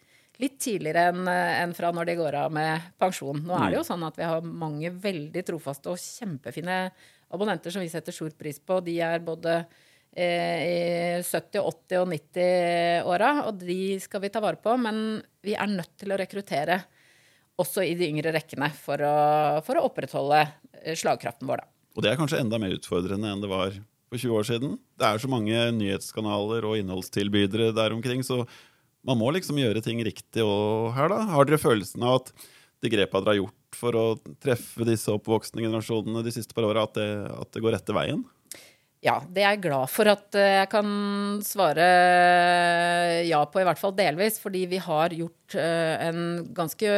litt 0.41 0.57
tidligere 0.63 1.11
enn 1.11 1.29
en 1.29 1.73
fra 1.77 1.91
når 1.93 2.09
de 2.09 2.17
går 2.21 2.37
av 2.45 2.53
med 2.55 2.93
pensjon. 3.01 3.43
Nå 3.45 3.57
er 3.57 3.73
det 3.73 3.81
jo 3.81 3.85
mm. 3.85 3.91
sånn 3.91 4.05
at 4.07 4.17
vi 4.21 4.29
har 4.29 4.47
mange 4.65 4.93
veldig 5.03 5.43
trofaste 5.51 5.93
og 5.93 6.01
kjempefine 6.01 6.83
abonnenter 7.31 7.75
som 7.75 7.85
vi 7.85 7.91
setter 7.93 8.15
stor 8.15 8.33
pris 8.39 8.61
på. 8.61 8.81
De 8.85 8.97
er 9.05 9.21
både 9.25 9.61
i 10.17 11.21
70-, 11.23 11.61
80- 11.63 12.01
og 12.01 12.09
90-åra, 12.11 13.29
og 13.47 13.61
de 13.63 13.99
skal 14.03 14.25
vi 14.25 14.31
ta 14.33 14.43
vare 14.43 14.59
på. 14.63 14.75
Men 14.81 15.21
vi 15.45 15.55
er 15.55 15.71
nødt 15.71 15.95
til 16.01 16.15
å 16.15 16.19
rekruttere 16.21 16.81
også 17.61 17.85
i 17.85 17.95
de 17.99 18.09
yngre 18.09 18.33
rekkene 18.35 18.71
for 18.75 19.03
å, 19.05 19.15
for 19.67 19.79
å 19.79 19.85
opprettholde 19.91 20.43
slagkraften 20.97 21.49
vår, 21.51 21.63
da. 21.63 21.71
Og 21.99 22.05
det 22.05 22.13
er 22.13 22.19
kanskje 22.21 22.41
enda 22.41 22.59
mer 22.63 22.77
utfordrende 22.77 23.33
enn 23.33 23.43
det 23.43 23.51
var 23.51 23.75
for 24.11 24.19
20 24.19 24.37
år 24.39 24.47
siden. 24.47 24.77
Det 24.99 25.07
er 25.07 25.23
så 25.23 25.31
mange 25.31 25.63
nyhetskanaler 25.77 26.67
og 26.67 26.79
innholdstilbydere 26.81 27.71
der 27.77 27.95
omkring, 27.95 28.23
så 28.27 28.45
man 29.07 29.19
må 29.21 29.31
liksom 29.35 29.59
gjøre 29.61 29.83
ting 29.85 30.01
riktig 30.05 30.45
og 30.45 30.91
her, 30.97 31.11
da. 31.13 31.23
Har 31.35 31.49
dere 31.49 31.61
følelsen 31.61 32.05
av 32.07 32.21
at 32.21 32.33
de 32.81 32.93
grepa 32.93 33.21
dere 33.21 33.35
har 33.35 33.41
gjort 33.43 33.77
for 33.77 33.97
å 33.97 34.05
treffe 34.43 34.87
disse 34.89 35.13
oppvoksende 35.13 35.65
generasjonene 35.65 36.25
de 36.27 36.35
siste 36.35 36.57
par 36.57 36.67
åra, 36.69 36.87
at, 36.89 36.99
at, 36.99 37.51
det 37.55 37.63
går 37.65 37.77
rette 37.77 37.97
veien? 37.97 38.25
Ja, 39.01 39.15
det 39.33 39.41
er 39.41 39.55
jeg 39.55 39.63
glad 39.65 39.89
for 39.89 40.09
at 40.13 40.37
eh, 40.37 40.59
jeg 40.59 40.69
kan 40.75 40.89
svare 41.41 41.85
ja 43.25 43.39
på, 43.49 43.63
i 43.63 43.65
hvert 43.65 43.81
fall 43.81 43.95
delvis. 43.97 44.37
Fordi 44.43 44.67
vi 44.69 44.81
har 44.85 45.15
gjort 45.17 45.57
eh, 45.57 45.95
en 46.11 46.21
ganske 46.57 46.91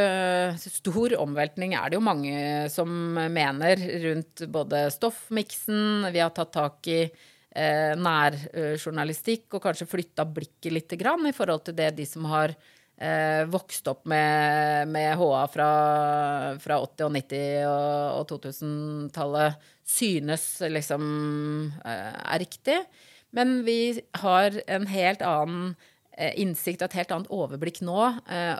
stor 0.58 1.14
omveltning, 1.22 1.76
er 1.78 1.92
det 1.92 2.00
jo 2.00 2.02
mange 2.02 2.34
som 2.74 2.90
mener, 3.14 3.86
rundt 4.08 4.42
både 4.50 4.88
stoffmiksen, 4.90 6.10
vi 6.10 6.24
har 6.24 6.34
tatt 6.34 6.50
tak 6.58 6.90
i 6.90 7.04
eh, 7.06 7.94
nærjournalistikk 7.94 9.54
og 9.54 9.62
kanskje 9.68 9.90
flytta 9.94 10.26
blikket 10.26 10.74
litt 10.74 10.98
grann, 10.98 11.30
i 11.30 11.36
forhold 11.36 11.68
til 11.68 11.78
det 11.78 11.92
de 12.00 12.08
som 12.08 12.26
har 12.32 12.56
eh, 12.98 13.44
vokst 13.46 13.86
opp 13.94 14.08
med, 14.10 14.90
med 14.90 15.14
HA 15.22 15.44
fra, 15.54 15.70
fra, 16.66 16.82
80-, 16.82 17.06
og 17.06 17.14
90- 17.20 17.70
og, 17.70 18.18
og 18.18 18.26
2000-tallet, 18.34 19.70
synes 19.88 20.44
liksom 20.60 21.02
eh, 21.84 22.18
er 22.34 22.42
riktig. 22.42 22.78
Men 23.30 23.62
vi 23.66 24.00
har 24.22 24.58
en 24.66 24.86
helt 24.90 25.22
annen 25.26 25.74
eh, 26.16 26.34
innsikt 26.40 26.82
og 26.82 26.90
et 26.90 27.00
helt 27.00 27.14
annet 27.14 27.32
overblikk 27.32 27.82
nå 27.84 28.00
eh, 28.30 28.58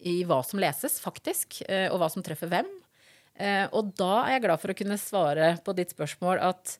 i 0.00 0.20
hva 0.24 0.40
som 0.46 0.60
leses, 0.62 0.96
faktisk, 1.02 1.58
og 1.92 1.98
hva 2.00 2.06
som 2.08 2.22
treffer 2.24 2.48
hvem. 2.48 2.68
Og 3.76 3.90
da 4.00 4.22
er 4.22 4.30
jeg 4.32 4.42
glad 4.46 4.60
for 4.62 4.72
å 4.72 4.76
kunne 4.78 4.96
svare 4.96 5.50
på 5.60 5.74
ditt 5.76 5.92
spørsmål 5.92 6.40
at 6.40 6.72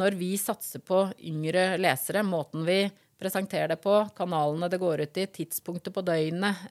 når 0.00 0.16
vi 0.16 0.30
satser 0.40 0.80
på 0.80 1.02
yngre 1.28 1.74
lesere, 1.76 2.22
måten 2.24 2.64
vi 2.64 2.78
presenterer 3.20 3.74
det 3.74 3.76
på, 3.84 3.98
kanalene 4.16 4.70
det 4.72 4.80
går 4.80 5.04
ut 5.04 5.20
i, 5.20 5.26
tidspunktet 5.36 5.92
på 5.92 6.04
døgnet, 6.08 6.64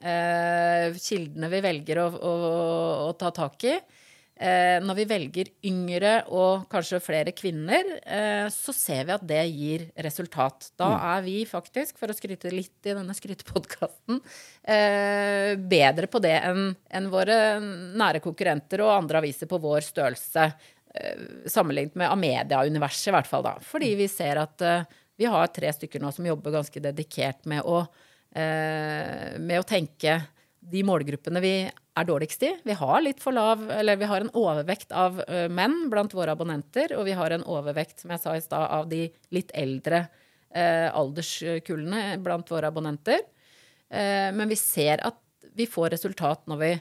kildene 1.05 1.51
vi 1.53 1.61
velger 1.67 2.01
å, 2.01 2.07
å, 2.17 2.33
å 3.05 3.13
ta 3.21 3.29
tak 3.43 3.69
i. 3.69 3.75
Eh, 4.35 4.81
når 4.83 4.97
vi 4.97 5.03
velger 5.07 5.49
yngre 5.63 6.09
og 6.35 6.65
kanskje 6.67 6.99
flere 6.99 7.31
kvinner, 7.31 7.87
eh, 8.03 8.47
så 8.51 8.73
ser 8.75 9.05
vi 9.07 9.13
at 9.15 9.23
det 9.23 9.43
gir 9.47 9.85
resultat. 10.03 10.73
Da 10.75 10.89
mm. 10.91 11.05
er 11.13 11.21
vi 11.23 11.35
faktisk, 11.47 11.95
for 12.01 12.11
å 12.11 12.17
skryte 12.17 12.51
litt 12.51 12.89
i 12.89 12.97
denne 12.97 13.15
skrytepodkasten, 13.15 14.19
eh, 14.75 15.55
bedre 15.55 16.11
på 16.11 16.19
det 16.23 16.35
enn 16.41 16.67
en 16.75 17.09
våre 17.13 17.39
nære 17.61 18.19
konkurrenter 18.25 18.83
og 18.83 18.91
andre 18.97 19.23
aviser 19.23 19.47
på 19.47 19.61
vår 19.63 19.87
størrelse. 19.87 20.49
Sammenlignet 21.51 21.95
med 21.99 22.07
Amedia-universet, 22.07 23.09
i 23.09 23.15
hvert 23.15 23.27
fall. 23.27 23.43
da. 23.43 23.57
Fordi 23.63 23.89
vi 23.99 24.05
ser 24.07 24.39
at 24.39 24.61
vi 25.19 25.27
har 25.27 25.49
tre 25.51 25.71
stykker 25.75 25.99
nå 25.99 26.11
som 26.15 26.27
jobber 26.27 26.55
ganske 26.55 26.79
dedikert 26.79 27.43
med 27.51 27.67
å, 27.67 27.81
med 28.31 29.59
å 29.59 29.65
tenke 29.67 30.21
de 30.71 30.81
målgruppene 30.87 31.41
vi 31.43 31.53
er 31.69 32.07
dårligst 32.07 32.43
i. 32.47 32.51
Vi 32.65 32.75
har 32.75 33.01
litt 33.03 33.21
for 33.23 33.35
lav, 33.35 33.63
eller 33.71 33.99
vi 34.01 34.07
har 34.09 34.23
en 34.23 34.31
overvekt 34.33 34.91
av 34.95 35.21
menn 35.53 35.85
blant 35.91 36.13
våre 36.17 36.33
abonnenter, 36.33 36.95
og 36.97 37.05
vi 37.07 37.15
har 37.15 37.31
en 37.31 37.45
overvekt, 37.45 38.01
som 38.01 38.13
jeg 38.13 38.23
sa 38.23 38.33
i 38.35 38.43
stad, 38.43 38.65
av 38.67 38.89
de 38.91 39.05
litt 39.35 39.53
eldre 39.55 40.07
eh, 40.55 40.89
alderskullene 40.95 42.17
blant 42.23 42.51
våre 42.51 42.71
abonnenter. 42.71 43.21
Eh, 43.89 44.31
men 44.35 44.49
vi 44.49 44.57
ser 44.59 45.03
at 45.05 45.21
vi 45.55 45.67
får 45.69 45.95
resultat 45.95 46.45
når 46.51 46.61
vi 46.63 46.73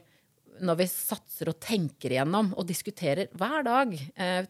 når 0.62 0.76
vi 0.78 0.84
satser 0.86 1.48
og 1.50 1.56
tenker 1.58 2.12
igjennom 2.12 2.52
og 2.54 2.66
diskuterer 2.68 3.26
hver 3.34 3.64
dag 3.66 3.94
eh, 3.98 4.44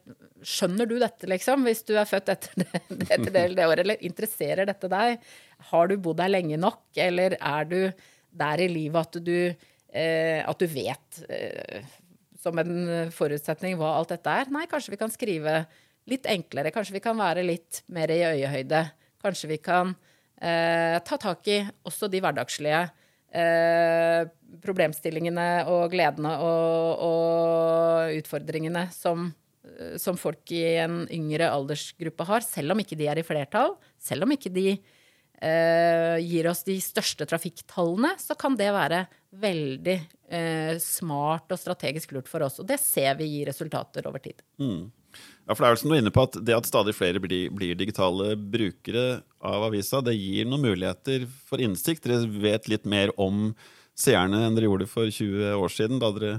Skjønner 0.44 0.84
du 0.84 0.98
dette, 1.00 1.24
liksom, 1.32 1.62
hvis 1.64 1.80
du 1.88 1.94
er 1.96 2.04
født 2.04 2.28
etter 2.34 2.58
det, 2.60 2.80
det, 3.00 3.16
det, 3.32 3.44
det 3.56 3.64
året? 3.64 3.80
Eller 3.86 4.02
interesserer 4.04 4.68
dette 4.68 4.90
deg? 4.92 5.22
Har 5.70 5.88
du 5.88 5.94
bodd 5.96 6.20
her 6.20 6.28
lenge 6.28 6.58
nok? 6.60 6.82
Eller 7.00 7.38
er 7.40 7.70
du 7.70 7.78
der 8.34 8.64
i 8.64 8.70
livet 8.70 9.00
at 9.00 9.20
du, 9.24 9.38
eh, 9.94 10.40
at 10.42 10.60
du 10.60 10.66
vet 10.70 11.22
eh, 11.28 11.86
som 12.42 12.58
en 12.60 13.08
forutsetning 13.14 13.78
hva 13.80 13.94
alt 13.98 14.12
dette 14.12 14.32
er? 14.42 14.50
Nei, 14.52 14.66
kanskje 14.70 14.94
vi 14.94 15.00
kan 15.00 15.12
skrive 15.12 15.62
litt 16.10 16.26
enklere. 16.28 16.72
Kanskje 16.74 16.98
vi 16.98 17.04
kan 17.04 17.16
være 17.18 17.44
litt 17.46 17.82
mer 17.92 18.12
i 18.12 18.20
øyehøyde. 18.26 18.82
Kanskje 19.24 19.54
vi 19.54 19.58
kan 19.64 19.94
eh, 20.36 20.98
ta 21.00 21.18
tak 21.20 21.48
i 21.48 21.62
også 21.88 22.10
de 22.12 22.20
hverdagslige 22.20 22.82
eh, 23.34 24.26
problemstillingene 24.64 25.48
og 25.72 25.88
gledene 25.94 26.34
og, 26.44 27.06
og 27.08 28.18
utfordringene 28.20 28.86
som, 28.94 29.30
eh, 29.64 29.96
som, 30.00 30.18
folk 30.20 30.52
i 30.54 30.62
en 30.84 31.02
yngre 31.12 31.48
aldersgruppe 31.50 32.28
har, 32.28 32.44
selv 32.46 32.74
om 32.74 32.84
ikke 32.84 32.98
de 33.00 33.08
er 33.10 33.20
i 33.20 33.26
flertall, 33.26 33.76
selv 33.98 34.28
om 34.28 34.36
ikke 34.36 34.52
de 34.54 34.68
eh, 34.76 34.93
gir 35.42 36.46
oss 36.48 36.62
de 36.64 36.76
største 36.80 37.26
trafikktallene, 37.28 38.14
så 38.22 38.36
kan 38.38 38.54
det 38.56 38.70
være 38.72 39.02
veldig 39.40 39.96
eh, 40.28 40.76
smart 40.80 41.52
og 41.52 41.60
strategisk 41.60 42.14
lurt 42.14 42.28
for 42.30 42.44
oss. 42.46 42.60
Og 42.62 42.68
det 42.68 42.78
ser 42.82 43.16
vi 43.18 43.28
gir 43.30 43.50
resultater 43.50 44.06
over 44.08 44.22
tid. 44.22 44.42
Mm. 44.60 44.90
Ja, 45.46 45.54
for 45.54 45.60
det 45.62 45.68
er 45.68 45.74
vel 45.74 45.80
som 45.82 45.92
du 45.92 45.94
er 45.94 46.02
inne 46.02 46.14
på 46.14 46.24
at 46.26 46.36
Det 46.42 46.56
at 46.56 46.66
stadig 46.66 46.94
flere 46.96 47.20
blir, 47.22 47.52
blir, 47.54 47.76
digitale 47.78 48.34
brukere 48.34 49.22
av 49.44 49.68
avisa, 49.68 50.00
det 50.02 50.16
gir 50.16 50.48
noen 50.48 50.64
muligheter 50.64 51.28
for 51.48 51.62
innsikt. 51.62 52.06
Dere 52.06 52.26
vet 52.42 52.68
litt 52.70 52.88
mer 52.88 53.12
om 53.20 53.52
seerne 53.94 54.42
enn 54.46 54.56
dere 54.56 54.70
gjorde 54.70 54.90
for 54.90 55.10
20 55.10 55.54
år 55.54 55.70
siden, 55.70 56.00
da 56.02 56.10
dere 56.16 56.38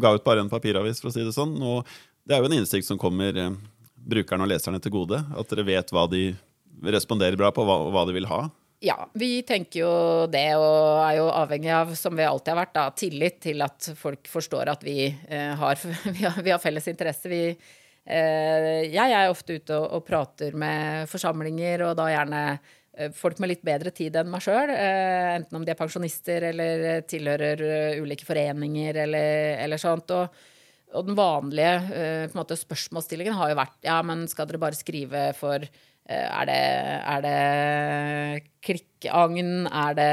ga 0.00 0.14
ut 0.14 0.24
bare 0.24 0.40
en 0.44 0.50
papiravis, 0.50 1.02
for 1.02 1.10
å 1.10 1.14
si 1.14 1.24
det 1.26 1.34
sånn. 1.36 1.56
Og 1.60 1.84
det 2.26 2.36
er 2.36 2.42
jo 2.42 2.48
en 2.48 2.58
innsikt 2.60 2.88
som 2.88 3.00
kommer 3.00 3.36
eh, 3.36 3.56
brukerne 3.96 4.46
og 4.46 4.52
leserne 4.54 4.80
til 4.82 4.94
gode. 4.94 5.20
At 5.36 5.52
dere 5.52 5.66
vet 5.66 5.92
hva 5.92 6.06
de 6.10 6.30
responderer 6.84 7.38
bra 7.40 7.52
på, 7.54 7.64
hva, 7.66 7.80
hva 7.94 8.04
de 8.08 8.16
vil 8.16 8.28
ha. 8.30 8.46
Ja, 8.84 9.08
vi 9.16 9.40
tenker 9.42 9.80
jo 9.80 9.92
det, 10.28 10.50
og 10.60 11.00
er 11.00 11.16
jo 11.16 11.30
avhengig 11.32 11.70
av, 11.72 11.94
som 11.96 12.16
vi 12.16 12.26
alltid 12.26 12.52
har 12.52 12.58
vært, 12.60 12.74
da, 12.76 12.84
tillit 12.92 13.38
til 13.46 13.64
at 13.64 13.88
folk 13.96 14.28
forstår 14.28 14.68
at 14.74 14.84
vi, 14.84 15.06
eh, 15.08 15.52
har, 15.56 15.80
vi, 16.04 16.20
har, 16.20 16.36
vi 16.44 16.52
har, 16.52 16.60
felles 16.60 16.88
interesse. 16.92 17.30
Vi, 17.32 17.40
eh, 18.04 18.82
jeg 18.92 19.14
er 19.16 19.32
ofte 19.32 19.56
ute 19.56 19.78
og, 19.78 19.86
og, 19.96 20.04
prater 20.04 20.58
med 20.58 21.08
forsamlinger, 21.08 21.86
og 21.88 21.96
da 21.96 22.10
gjerne 22.12 22.42
eh, 22.52 23.16
folk 23.16 23.40
med 23.40 23.54
litt 23.54 23.64
bedre 23.64 23.94
tid 23.96 24.20
enn 24.20 24.28
meg 24.34 24.44
sjøl. 24.44 24.74
Eh, 24.76 25.32
enten 25.38 25.56
om 25.56 25.64
de 25.64 25.72
er 25.72 25.80
pensjonister 25.80 26.50
eller 26.52 26.86
tilhører 27.08 27.64
uh, 27.64 28.04
ulike 28.04 28.28
foreninger 28.28 29.02
eller, 29.06 29.56
eller 29.64 29.80
sånt. 29.80 30.12
Og, 30.12 30.38
og, 30.92 31.02
den 31.08 31.16
vanlige 31.16 31.74
uh, 31.88 32.36
måte, 32.36 32.60
spørsmålsstillingen 32.60 33.40
har 33.40 33.54
jo 33.54 33.60
vært 33.64 33.88
ja, 33.88 34.02
men 34.04 34.28
skal 34.28 34.52
dere 34.52 34.66
bare 34.68 34.84
skrive 34.84 35.30
for 35.40 35.64
Eh, 35.64 35.95
er 36.14 36.46
det, 36.46 36.60
er 37.02 37.22
det 37.24 38.44
klikkagn? 38.66 39.66
Er 39.66 39.98
det, 39.98 40.12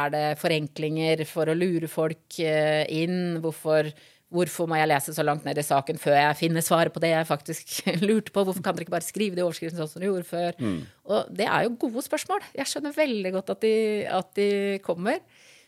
er 0.00 0.12
det, 0.14 0.26
forenklinger 0.40 1.22
for 1.28 1.50
å 1.50 1.56
lure 1.56 1.90
folk 1.90 2.38
eh, 2.42 2.82
inn? 2.90 3.38
Hvorfor, 3.44 3.92
hvorfor, 4.34 4.66
må 4.70 4.80
jeg 4.80 4.90
lese 4.90 5.14
så 5.14 5.22
langt 5.26 5.46
ned 5.46 5.60
i 5.62 5.66
saken 5.66 6.00
før 6.02 6.18
jeg 6.18 6.40
finner 6.42 6.66
svaret 6.66 6.94
på 6.94 7.02
det 7.04 7.12
jeg 7.14 7.30
faktisk 7.30 7.74
lurte 8.08 8.34
på? 8.34 8.46
Hvorfor 8.46 8.64
kan 8.64 8.74
dere 8.74 8.88
ikke 8.88 8.96
bare 8.96 9.06
skrive 9.06 9.38
det 9.38 9.44
i 9.44 9.46
overskriften 9.46 9.78
sånn 9.78 9.92
som 9.92 10.02
dere 10.02 10.10
gjorde 10.10 10.30
før? 10.30 10.58
Mm. 10.58 10.78
Og 11.06 11.34
det 11.38 11.50
er 11.50 11.66
jo 11.66 11.76
gode 11.86 12.06
spørsmål. 12.06 12.46
Jeg 12.58 12.72
skjønner 12.72 12.98
veldig 12.98 13.34
godt 13.38 13.54
at 13.56 13.66
de, 13.66 13.76
at 14.10 14.32
de 14.38 14.50
kommer. 14.86 15.22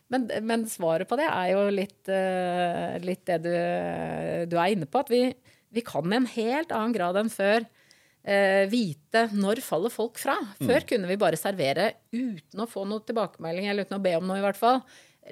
Men, 0.08 0.24
men, 0.48 0.64
svaret 0.72 1.08
på 1.08 1.18
det 1.20 1.26
er 1.28 1.50
jo 1.52 1.64
litt, 1.68 1.98
uh, 2.08 2.96
litt 3.04 3.26
det 3.28 3.42
du, 3.44 3.52
du, 4.48 4.56
er 4.56 4.72
inne 4.72 4.88
på. 4.88 5.02
At 5.04 5.12
vi, 5.12 5.26
vi 5.74 5.84
kan 5.84 6.08
i 6.08 6.16
en 6.16 6.30
helt 6.32 6.72
annen 6.72 6.96
grad 6.96 7.18
enn 7.20 7.28
før 7.32 7.60
eh, 7.60 7.77
vite 8.68 9.22
når 9.32 9.62
faller 9.64 9.92
folk 9.92 10.18
fra. 10.20 10.34
Før 10.58 10.82
mm. 10.82 10.86
kunne 10.90 11.08
vi 11.08 11.18
bare 11.20 11.38
servere 11.40 11.90
uten 12.12 12.60
å 12.60 12.68
få 12.68 12.82
noe 12.88 13.04
tilbakemelding, 13.06 13.68
eller 13.70 13.86
uten 13.86 13.96
å 13.96 14.02
be 14.04 14.14
om 14.18 14.26
noe, 14.28 14.40
i 14.40 14.44
hvert 14.44 14.58
fall. 14.58 14.82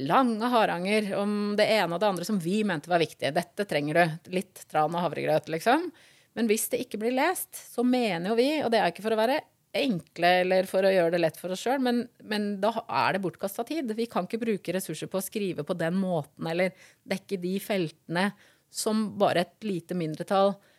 Lange 0.05 0.49
haranger 0.53 1.11
om 1.17 1.55
det 1.57 1.69
ene 1.73 1.97
og 1.97 2.03
det 2.03 2.09
andre 2.11 2.27
som 2.29 2.39
vi 2.41 2.61
mente 2.69 2.91
var 2.93 3.01
viktig. 3.01 3.33
Dette 3.37 3.67
trenger 3.69 3.99
du. 3.99 4.33
Litt 4.37 4.67
tran 4.71 4.95
og 4.95 5.05
havregrøt, 5.05 5.51
liksom. 5.53 5.91
Men 6.37 6.49
hvis 6.51 6.69
det 6.73 6.83
ikke 6.85 7.01
blir 7.01 7.17
lest, 7.17 7.55
så 7.57 7.85
mener 7.87 8.31
jo 8.33 8.39
vi, 8.39 8.51
og 8.65 8.73
det 8.73 8.81
er 8.81 8.93
ikke 8.93 9.05
for 9.07 9.17
å 9.17 9.21
være 9.21 9.41
enkle 9.77 10.29
eller 10.43 10.69
for 10.69 10.85
å 10.89 10.93
gjøre 10.93 11.13
det 11.13 11.21
lett 11.21 11.41
for 11.41 11.53
oss 11.53 11.63
sjøl, 11.65 11.83
men, 11.85 12.05
men, 12.25 12.55
da 12.63 12.71
er 12.87 13.17
det 13.17 13.23
bortkasta 13.25 13.65
tid. 13.69 13.93
Vi 13.97 14.07
kan 14.09 14.29
ikke 14.29 14.41
bruke 14.41 14.73
ressurser 14.77 15.11
på 15.13 15.21
å 15.21 15.25
skrive 15.25 15.67
på 15.69 15.77
den 15.77 15.99
måten 16.01 16.49
eller 16.49 16.73
dekke 17.09 17.41
de 17.43 17.59
feltene 17.61 18.31
som 18.73 19.11
bare 19.21 19.45
et 19.45 19.69
lite 19.69 19.97
mindretall 19.97 20.55
Eh, 20.57 20.75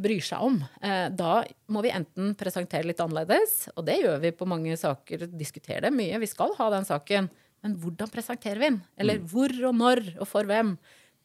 bryr 0.00 0.24
seg 0.24 0.44
om. 0.44 0.58
Eh, 0.82 1.08
da 1.14 1.42
må 1.72 1.82
vi 1.84 1.92
enten 1.94 2.34
presentere 2.38 2.88
litt 2.88 3.02
annerledes, 3.02 3.68
og 3.76 3.84
det 3.88 3.98
gjør 4.02 4.22
vi 4.24 4.34
på 4.36 4.48
mange 4.48 4.76
saker, 4.80 5.28
diskuterer 5.38 5.88
det 5.88 5.94
mye, 5.96 6.20
vi 6.22 6.30
skal 6.30 6.54
ha 6.58 6.70
den 6.74 6.88
saken, 6.88 7.28
men 7.64 7.74
hvordan 7.82 8.10
presenterer 8.12 8.60
vi 8.62 8.70
den? 8.70 8.80
Eller 9.00 9.20
mm. 9.20 9.28
hvor 9.32 9.54
og 9.70 9.76
når 9.78 10.02
og 10.18 10.30
for 10.30 10.48
hvem? 10.48 10.76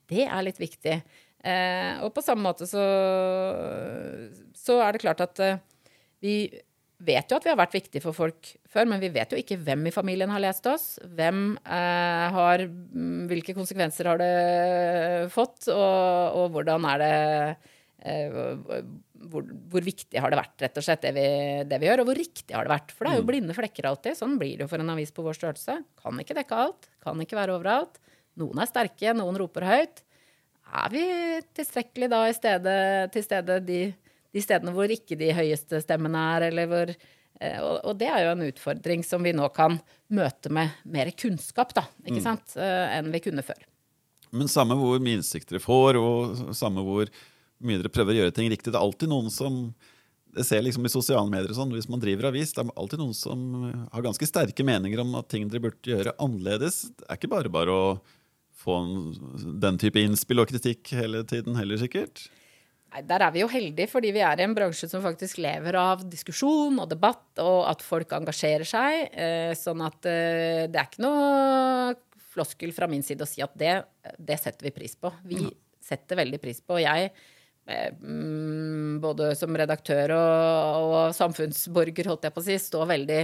Det 0.10 0.26
er 0.26 0.46
litt 0.46 0.60
viktig. 0.62 1.00
Eh, 1.44 2.04
og 2.04 2.14
på 2.16 2.24
samme 2.26 2.46
måte 2.46 2.68
så, 2.70 2.84
så 4.58 4.80
er 4.80 4.94
det 4.96 5.02
klart 5.04 5.24
at 5.26 5.42
Vi 6.24 6.48
vet 7.04 7.28
jo 7.28 7.38
at 7.38 7.46
vi 7.46 7.52
har 7.52 7.60
vært 7.60 7.76
viktige 7.76 8.04
for 8.04 8.16
folk 8.16 8.54
før, 8.70 8.88
men 8.90 9.02
vi 9.02 9.12
vet 9.14 9.34
jo 9.34 9.40
ikke 9.40 9.60
hvem 9.60 9.90
i 9.90 9.94
familien 9.94 10.32
har 10.32 10.42
lest 10.44 10.66
oss. 10.70 10.86
Hvem 11.04 11.56
eh, 11.60 12.26
har 12.38 12.66
mm, 12.68 13.28
Hvilke 13.30 13.56
konsekvenser 13.58 14.10
har 14.12 14.22
det 14.22 15.30
fått, 15.34 15.68
og, 15.74 16.40
og 16.40 16.56
hvordan 16.56 16.88
er 16.94 17.04
det 17.04 17.14
eh, 17.14 17.72
hvor, 18.04 19.46
hvor, 19.72 19.86
viktig 19.86 20.20
har 20.20 20.34
det 20.34 20.40
vært, 20.42 20.56
rett 20.66 20.80
og 20.80 20.84
slett, 20.84 21.06
det 21.06 21.14
vi, 21.16 21.26
det 21.70 21.78
vi, 21.80 21.88
gjør, 21.88 22.04
og 22.04 22.10
hvor 22.10 22.20
riktig 22.20 22.56
har 22.56 22.68
det 22.68 22.74
vært. 22.74 22.92
For 22.92 23.08
det 23.08 23.14
er 23.14 23.22
jo 23.22 23.24
mm. 23.24 23.30
blinde 23.30 23.56
flekker 23.56 23.88
alltid. 23.88 24.18
Sånn 24.20 24.36
blir 24.42 24.58
det 24.60 24.66
jo 24.66 24.72
for 24.72 24.84
en 24.84 24.92
avis 24.92 25.14
på 25.16 25.24
vår 25.24 25.38
størrelse. 25.40 25.78
Kan 26.04 26.20
ikke 26.20 26.36
dekke 26.38 26.64
alt, 26.66 26.90
kan 27.06 27.22
ikke 27.24 27.40
være 27.40 27.56
overalt. 27.56 28.02
Noen 28.42 28.64
er 28.64 28.70
sterke, 28.70 29.16
noen 29.16 29.40
roper 29.40 29.68
høyt. 29.70 30.04
Er 30.74 30.94
vi 30.94 31.04
tilstrekkelig 31.56 32.10
da 32.12 32.24
i 32.28 32.36
stedet, 32.36 32.80
til 33.14 33.26
stede 33.26 33.60
de 33.64 33.84
de 34.34 34.42
stedene 34.42 34.74
hvor 34.74 34.92
ikke 34.92 35.18
de 35.20 35.30
høyeste 35.36 35.82
stemmene 35.84 36.22
er, 36.36 36.48
eller 36.52 36.72
hvor 36.72 36.94
og, 37.44 37.78
og, 37.90 37.96
det 38.00 38.08
er 38.08 38.22
jo 38.24 38.34
en 38.38 38.46
utfordring 38.46 39.02
som 39.04 39.24
vi 39.26 39.34
nå 39.36 39.50
kan 39.56 39.76
møte 40.14 40.52
med 40.54 40.78
mer 40.88 41.10
kunnskap, 41.18 41.74
da, 41.76 41.84
ikke 42.06 42.22
mm. 42.22 42.24
sant, 42.24 42.54
eh, 42.56 42.94
enn 42.96 43.10
vi 43.12 43.20
kunne 43.26 43.44
før. 43.44 43.66
Men 44.32 44.48
samme 44.48 44.78
hvor 44.80 45.02
mye 45.04 45.18
innsikt 45.20 45.52
dere 45.52 45.60
får, 45.60 46.00
og 46.00 46.54
samme 46.56 46.86
hvor 46.86 47.10
mye 47.68 47.82
dere 47.82 47.92
prøver 47.94 48.16
å 48.16 48.22
gjøre 48.24 48.36
ting 48.38 48.50
riktig, 48.52 48.72
det 48.72 48.80
er 48.80 48.86
alltid 48.86 49.12
noen 49.12 49.32
som 49.34 49.66
jeg 50.34 50.48
ser 50.48 50.64
liksom 50.66 50.88
i 50.88 50.90
sosiale 50.90 51.30
medier 51.30 51.52
og 51.54 51.58
sånn, 51.60 51.74
Hvis 51.76 51.90
man 51.92 52.02
driver 52.02 52.32
avis, 52.32 52.56
det 52.56 52.64
er 52.64 52.72
alltid 52.80 53.02
noen 53.04 53.14
som 53.18 53.42
har 53.94 54.06
ganske 54.06 54.26
sterke 54.26 54.66
meninger 54.66 55.04
om 55.04 55.14
at 55.20 55.28
ting 55.30 55.46
dere 55.46 55.62
burde 55.68 55.92
gjøre 55.92 56.16
annerledes. 56.18 56.88
Det 56.90 57.06
er 57.06 57.20
ikke 57.20 57.34
bare 57.36 57.52
bare 57.54 57.74
å 57.74 57.84
få 58.64 58.80
en, 58.80 59.60
den 59.62 59.78
type 59.82 60.02
innspill 60.02 60.42
og 60.42 60.50
kritikk 60.50 60.96
hele 60.98 61.22
tiden 61.30 61.58
heller, 61.60 61.78
sikkert? 61.82 62.26
Nei, 62.94 63.02
Der 63.10 63.26
er 63.26 63.34
vi 63.34 63.44
jo 63.44 63.50
heldige, 63.52 63.90
fordi 63.90 64.14
vi 64.16 64.24
er 64.26 64.40
i 64.40 64.46
en 64.46 64.56
bransje 64.58 64.90
som 64.90 65.04
faktisk 65.04 65.40
lever 65.44 65.78
av 65.80 66.04
diskusjon 66.10 66.78
og 66.82 66.90
debatt, 66.92 67.26
og 67.42 67.66
at 67.70 67.84
folk 67.86 68.14
engasjerer 68.14 68.68
seg. 68.70 69.10
Eh, 69.14 69.54
sånn 69.58 69.82
at 69.86 70.10
eh, 70.10 70.66
det 70.70 70.80
er 70.80 70.90
ikke 70.90 71.06
noe 71.06 71.94
floskel 72.34 72.74
fra 72.74 72.90
min 72.90 73.06
side 73.06 73.26
å 73.26 73.30
si 73.30 73.44
at 73.46 73.54
det, 73.58 73.76
det 74.18 74.40
setter 74.42 74.70
vi 74.70 74.74
pris 74.76 74.96
på. 74.98 75.12
Vi 75.26 75.42
ja. 75.42 75.54
setter 75.84 76.22
veldig 76.22 76.42
pris 76.42 76.62
på. 76.62 76.78
Og 76.78 76.86
jeg, 76.86 77.12
både 79.04 79.32
som 79.40 79.56
redaktør 79.56 80.12
og, 80.18 80.84
og, 80.84 81.16
samfunnsborger, 81.16 82.10
holdt 82.12 82.28
jeg 82.28 82.36
på 82.36 82.44
å 82.44 82.46
si, 82.46 82.58
står 82.60 82.90
veldig, 82.92 83.22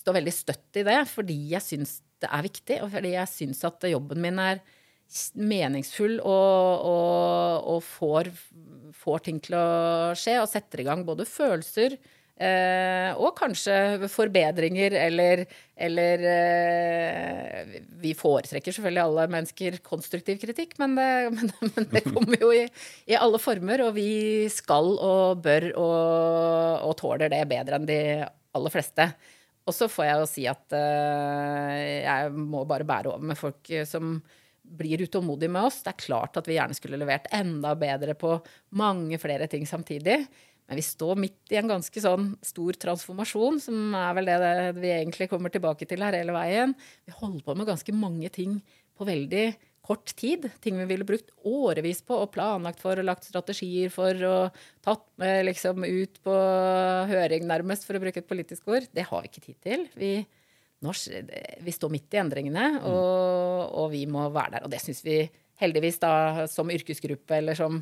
stå 0.00 0.14
veldig 0.16 0.34
støtt 0.34 0.80
i 0.80 0.86
det. 0.86 0.98
Fordi 1.10 1.36
jeg 1.52 1.64
syns 1.64 1.98
det 2.24 2.30
er 2.32 2.46
viktig, 2.46 2.80
og 2.84 2.92
fordi 2.94 3.12
jeg 3.12 3.32
syns 3.32 3.64
at 3.68 3.88
jobben 3.90 4.22
min 4.24 4.40
er 4.40 4.62
meningsfull 5.38 6.16
og, 6.18 6.86
og, 6.88 7.66
og 7.76 7.82
får, 7.84 8.30
får, 8.96 9.18
ting 9.28 9.42
til 9.44 9.58
å 9.58 9.66
skje, 10.18 10.40
og 10.40 10.48
setter 10.50 10.82
i 10.82 10.86
gang 10.88 11.04
både 11.06 11.28
følelser 11.28 11.98
eh, 12.42 13.10
og 13.16 13.34
kanskje 13.38 14.08
forbedringer 14.12 14.96
eller, 15.00 15.44
eller 15.76 16.24
eh, 16.32 17.76
Vi 18.02 18.12
foretrekker 18.18 18.74
selvfølgelig 18.74 19.02
alle 19.04 19.26
mennesker 19.32 19.78
konstruktiv 19.86 20.40
kritikk, 20.42 20.76
men 20.82 20.96
det, 20.98 21.08
men, 21.36 21.52
men 21.74 21.88
det 21.92 22.04
kommer 22.08 22.40
jo 22.40 22.52
i, 22.54 22.64
i, 23.06 23.18
alle 23.18 23.40
former, 23.42 23.86
og 23.88 23.94
vi 23.98 24.46
skal 24.52 24.92
og 24.96 25.44
bør 25.44 25.70
og, 25.74 26.88
og 26.90 26.96
tåler 27.00 27.32
det 27.32 27.44
bedre 27.50 27.80
enn 27.80 27.88
de 27.88 28.00
aller 28.56 28.72
fleste. 28.72 29.10
Og 29.66 29.74
så 29.74 29.88
får 29.90 30.06
jeg 30.06 30.18
jo 30.22 30.26
si 30.30 30.48
at 30.50 30.74
eh, 30.78 32.02
jeg 32.06 32.34
må 32.36 32.66
bare 32.68 32.86
bære 32.86 33.14
over 33.14 33.32
med 33.32 33.38
folk 33.40 33.72
som 33.88 34.20
blir 34.66 35.02
utålmodige 35.02 35.50
med 35.52 35.68
oss. 35.68 35.80
Det 35.84 35.92
er 35.92 36.04
klart 36.04 36.36
at 36.38 36.48
vi 36.48 36.56
gjerne 36.56 36.76
skulle 36.76 36.98
levert 37.00 37.28
enda 37.34 37.74
bedre 37.78 38.16
på 38.18 38.36
mange 38.78 39.18
flere 39.22 39.48
ting 39.50 39.66
samtidig. 39.68 40.24
Men 40.66 40.80
vi 40.80 40.82
står 40.82 41.18
midt 41.22 41.54
i 41.54 41.60
en 41.60 41.70
ganske 41.70 42.02
sånn 42.02 42.32
stor 42.44 42.78
transformasjon, 42.82 43.60
som 43.62 43.94
er 43.94 44.16
vel 44.18 44.30
det 44.30 44.40
vi 44.80 44.90
egentlig 44.96 45.28
kommer 45.30 45.52
tilbake 45.54 45.86
til 45.86 46.02
her 46.02 46.16
hele 46.18 46.34
veien. 46.34 46.74
Vi 47.06 47.14
holder 47.14 47.44
på 47.46 47.54
med 47.54 47.68
ganske 47.70 47.94
mange 47.94 48.30
ting 48.34 48.58
på 48.98 49.06
veldig 49.06 49.46
kort 49.86 50.10
tid. 50.18 50.48
Ting 50.64 50.80
vi 50.80 50.88
ville 50.90 51.06
brukt 51.06 51.30
årevis 51.46 52.02
på 52.06 52.18
og 52.18 52.32
planlagt 52.34 52.82
for 52.82 52.98
og 52.98 53.06
lagt 53.06 53.28
strategier 53.28 53.92
for 53.94 54.18
og 54.26 54.58
tatt 54.84 55.04
med 55.22 55.44
liksom 55.46 55.86
ut 55.86 56.18
på 56.26 56.34
høring, 57.12 57.46
nærmest, 57.46 57.86
for 57.86 57.98
å 57.98 58.02
bruke 58.02 58.24
et 58.24 58.28
politisk 58.28 58.66
ord. 58.74 58.88
Det 58.90 59.06
har 59.06 59.22
vi 59.22 59.30
ikke 59.30 59.46
tid 59.46 59.60
til. 59.62 59.86
Vi 59.94 60.12
vi 61.64 61.72
står 61.72 61.90
midt 61.90 62.14
i 62.14 62.18
endringene, 62.20 62.66
mm. 62.76 62.84
og, 62.90 63.62
og 63.80 63.86
vi 63.94 64.04
må 64.06 64.26
være 64.28 64.58
der. 64.58 64.66
Og 64.66 64.70
det 64.70 64.82
syns 64.84 65.00
vi 65.06 65.22
heldigvis, 65.58 65.98
da, 66.02 66.44
som 66.52 66.70
yrkesgruppe 66.70 67.38
eller 67.38 67.56
som 67.58 67.80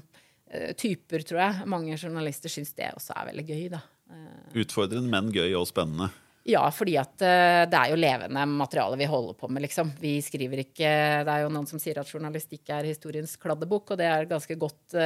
typer, 0.80 1.24
tror 1.26 1.40
jeg, 1.42 1.70
mange 1.70 1.96
journalister 1.96 2.52
syns 2.52 2.74
det 2.76 2.92
også 2.94 3.16
er 3.16 3.30
veldig 3.32 3.46
gøy, 3.48 3.64
da. 3.72 3.80
Uh, 4.10 4.60
Utfordrende, 4.62 5.10
men 5.10 5.32
gøy 5.34 5.54
og 5.58 5.66
spennende. 5.70 6.10
Ja, 6.44 6.66
fordi 6.74 6.98
at 7.00 7.14
uh, 7.24 7.62
det 7.70 7.78
er 7.78 7.92
jo 7.92 8.00
levende 8.00 8.44
materiale 8.50 8.98
vi 9.00 9.08
holder 9.08 9.38
på 9.38 9.48
med, 9.48 9.64
liksom. 9.64 9.94
Vi 10.00 10.18
skriver 10.24 10.66
ikke 10.66 10.92
Det 11.24 11.32
er 11.32 11.46
jo 11.46 11.54
noen 11.54 11.66
som 11.70 11.80
sier 11.80 12.02
at 12.02 12.10
journalistikk 12.10 12.74
er 12.76 12.90
historiens 12.90 13.38
kladdebok, 13.40 13.94
og 13.94 14.00
det 14.00 14.10
er 14.10 14.26
et 14.26 14.32
ganske 14.34 14.58
godt 14.60 14.98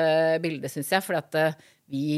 bilde, 0.42 0.70
syns 0.72 0.92
jeg. 0.96 1.06
fordi 1.06 1.22
at 1.22 1.64
vi 1.88 2.08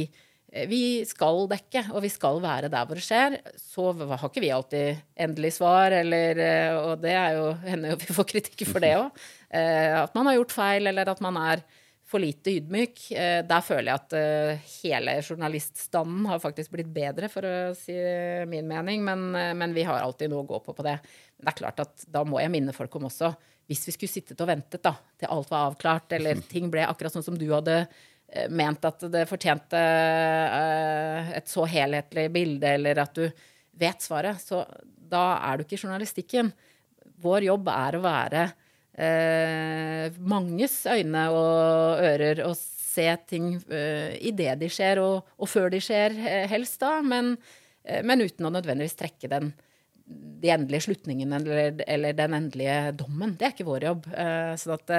Eh, 0.53 0.67
vi 0.69 0.83
skal 1.07 1.45
dekke, 1.51 1.85
og 1.95 2.03
vi 2.05 2.11
skal 2.13 2.41
være 2.43 2.71
der 2.73 2.87
hvor 2.87 2.99
det 2.99 3.07
skjer. 3.07 3.39
Så 3.59 3.91
har 3.95 4.27
ikke 4.27 4.43
vi 4.43 4.53
alltid 4.55 5.03
endelig 5.27 5.55
svar, 5.59 5.95
eller, 5.95 6.39
eh, 6.43 6.79
og 6.79 7.03
det 7.03 7.15
er 7.15 7.37
jo, 7.39 7.53
hender 7.67 7.95
jo 7.95 8.01
vi 8.03 8.17
får 8.17 8.29
kritikk 8.35 8.67
for 8.71 8.83
det 8.83 8.97
òg. 8.99 9.11
Eh, 9.51 9.91
at 9.99 10.13
man 10.15 10.29
har 10.29 10.37
gjort 10.37 10.53
feil, 10.55 10.87
eller 10.87 11.09
at 11.11 11.19
man 11.25 11.35
er 11.35 11.65
for 12.11 12.23
lite 12.23 12.57
ydmyk. 12.59 13.05
Der 13.47 13.63
føler 13.63 13.93
jeg 13.93 14.01
at 14.01 14.15
hele 14.83 15.13
journaliststanden 15.23 16.27
har 16.27 16.43
faktisk 16.43 16.73
blitt 16.75 16.91
bedre, 16.91 17.31
for 17.31 17.47
å 17.47 17.55
si 17.79 17.95
min 18.51 18.67
mening. 18.67 19.05
Men, 19.07 19.29
men 19.31 19.77
vi 19.77 19.85
har 19.87 20.03
alltid 20.03 20.33
noe 20.33 20.43
å 20.43 20.49
gå 20.49 20.59
på 20.65 20.75
på 20.75 20.87
det. 20.87 20.97
Men 21.39 21.47
det 21.47 21.53
er 21.55 21.61
klart 21.63 21.83
at 21.87 22.07
da 22.11 22.25
må 22.27 22.43
jeg 22.43 22.51
minne 22.51 22.75
folk 22.75 22.99
om 22.99 23.07
også 23.07 23.31
Hvis 23.71 23.87
vi 23.87 23.95
skulle 23.95 24.11
sittet 24.11 24.43
og 24.43 24.51
ventet 24.51 24.83
da, 24.83 24.97
til 25.15 25.31
alt 25.31 25.53
var 25.53 25.69
avklart, 25.71 26.19
eller 26.19 26.43
ting 26.53 26.67
ble 26.73 26.83
akkurat 26.83 27.15
sånn 27.15 27.29
som 27.31 27.39
du 27.39 27.47
hadde 27.53 27.85
Eh, 28.33 28.51
ment 28.51 28.85
at 28.87 29.03
det 29.11 29.27
fortjente 29.27 29.79
et 31.35 31.51
så 31.51 31.67
helhetlig 31.67 32.29
bilde, 32.31 32.75
eller 32.77 33.03
at 33.03 33.17
du 33.17 33.25
vet 33.81 34.03
svaret, 34.05 34.39
så 34.43 34.63
da 35.11 35.41
er 35.49 35.59
du 35.59 35.65
ikke 35.65 35.79
i 35.79 35.83
journalistikken. 35.83 36.53
Vår 37.21 37.49
jobb 37.49 37.71
er 37.73 37.97
å 37.97 38.05
være 38.05 38.45
uh, 38.99 40.19
manges 40.19 40.77
øyne 40.91 41.25
og 41.35 42.05
ører 42.11 42.45
og 42.49 42.57
se 42.91 43.07
ting 43.31 43.53
eh, 43.71 44.17
idet 44.27 44.57
de 44.59 44.67
skjer, 44.67 44.99
og, 44.99 45.29
og, 45.39 45.47
før 45.47 45.69
de 45.71 45.79
skjer, 45.79 46.11
helst 46.51 46.81
da, 46.83 46.97
men, 47.07 47.37
men 48.03 48.25
uten 48.27 48.49
å 48.49 48.51
nødvendigvis 48.51 48.99
trekke 48.99 49.31
den 49.31 49.53
de 50.11 50.51
endelige 50.51 50.89
slutningene 50.89 51.39
eller, 51.39 51.85
eller, 51.87 52.17
den 52.19 52.35
endelige 52.35 52.81
dommen. 52.99 53.37
Det 53.39 53.47
er 53.47 53.53
ikke 53.55 53.69
vår 53.69 53.87
jobb. 53.87 54.09
sånn 54.59 54.75
at 54.75 54.91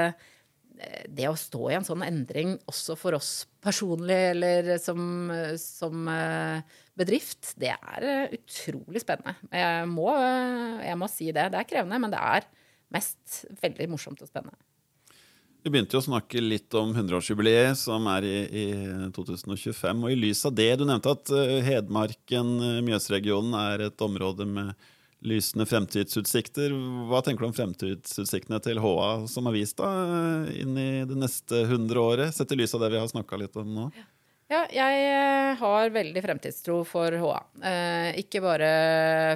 det 1.10 1.28
å 1.30 1.38
stå 1.38 1.68
i 1.68 1.76
en 1.78 1.86
sånn 1.86 2.06
endring 2.06 2.56
også 2.70 2.96
for 2.96 3.18
oss 3.18 3.32
personlig 3.62 4.18
eller 4.32 4.72
som, 4.82 5.30
som 5.62 6.08
eh, 6.10 6.80
bedrift, 6.98 7.54
det 7.62 7.74
er 7.76 8.08
eh, 8.08 8.36
utrolig 8.40 9.04
spennende. 9.04 9.36
Jeg 9.54 9.88
må, 9.92 10.10
jeg 10.82 10.98
må, 11.00 11.10
si 11.12 11.30
det. 11.30 11.50
Det 11.54 11.62
er 11.62 11.70
krevende, 11.70 12.02
men 12.02 12.14
det 12.14 12.22
er 12.22 12.48
mest 12.94 13.46
veldig 13.62 13.90
morsomt 13.94 14.22
og 14.24 14.30
spennende. 14.30 14.60
Vi 15.62 15.70
begynte 15.70 15.94
jo 15.94 16.02
å 16.02 16.08
snakke 16.08 16.42
litt 16.42 16.74
om 16.74 16.90
100-årsjubileet 16.96 17.78
som 17.78 18.08
er 18.10 18.26
i, 18.26 18.38
i, 18.50 18.64
2025. 19.14 20.00
Og 20.02 20.10
i 20.10 20.18
lys 20.18 20.42
av 20.50 20.56
det, 20.58 20.72
du 20.80 20.88
nevnte 20.90 21.14
at 21.14 21.30
eh, 21.38 21.60
Hedmarken, 21.68 22.56
Mjøsregionen, 22.88 23.54
er 23.60 23.86
et 23.92 24.02
område 24.02 24.48
med 24.50 24.74
lysende 25.22 25.68
fremtidsutsikter. 25.70 26.74
Hva 27.12 27.22
tenker 27.22 27.46
du 27.46 27.52
om 27.52 27.54
fremtidsutsiktene 27.54 28.58
til 28.66 28.82
HA 28.82 29.28
som 29.30 29.52
avis 29.52 29.76
da, 29.78 29.92
inn 30.50 30.74
i 30.82 30.90
det 31.06 31.20
neste 31.20 31.62
hundre 31.70 32.02
året, 32.02 32.34
sett 32.34 32.56
i 32.56 32.58
lys 32.58 32.74
av 32.74 32.82
det 32.82 32.96
vi 32.96 33.04
har 33.04 33.12
snakka 33.14 33.38
litt 33.44 33.62
om 33.62 33.70
nå? 33.76 33.86
Ja, 33.94 34.08
jeg 34.52 35.04
eh, 35.08 35.54
har 35.60 35.92
veldig 35.94 36.22
fremtidstro 36.26 36.82
for 36.88 37.16
HA. 37.22 37.38
Eh, 37.64 38.20
ikke 38.20 38.42
bare 38.44 38.72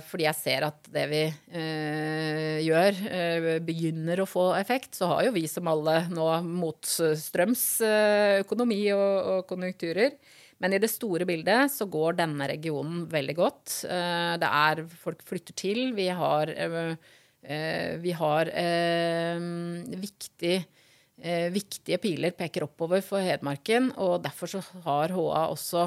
fordi 0.04 0.26
jeg 0.28 0.38
ser 0.40 0.66
at 0.68 0.90
det 0.92 1.06
vi 1.12 1.22
eh, 1.26 2.58
gjør, 2.66 3.00
eh, 3.08 3.48
begynner 3.64 4.20
å 4.22 4.28
få 4.28 4.50
effekt. 4.60 4.98
Så 4.98 5.08
har 5.12 5.24
jo 5.28 5.36
vi 5.38 5.46
som 5.48 5.70
alle 5.72 6.02
nå 6.12 6.28
motstrøms 6.44 7.66
eh, 7.88 8.42
økonomi 8.44 8.82
og, 8.96 9.16
og 9.32 9.48
konjunkturer. 9.54 10.18
Men 10.64 10.76
i 10.76 10.80
det 10.84 10.92
store 10.92 11.28
bildet 11.28 11.72
så 11.72 11.88
går 11.92 12.20
denne 12.20 12.48
regionen 12.52 13.06
veldig 13.12 13.36
godt. 13.40 13.82
Eh, 13.88 14.36
det 14.42 14.52
er 14.52 14.84
Folk 15.00 15.24
flytter 15.28 15.56
til. 15.64 15.86
Vi 15.96 16.10
har, 16.12 16.52
vi 18.02 18.12
har 18.20 18.50
viktig, 20.06 20.56
viktige 21.16 21.98
piler 22.04 22.34
peker 22.36 22.66
oppover 22.66 23.00
for 23.06 23.24
Hedmarken, 23.24 23.94
og 23.96 24.20
derfor 24.26 24.52
så 24.52 24.60
har 24.84 25.14
HA 25.16 25.46
også 25.48 25.86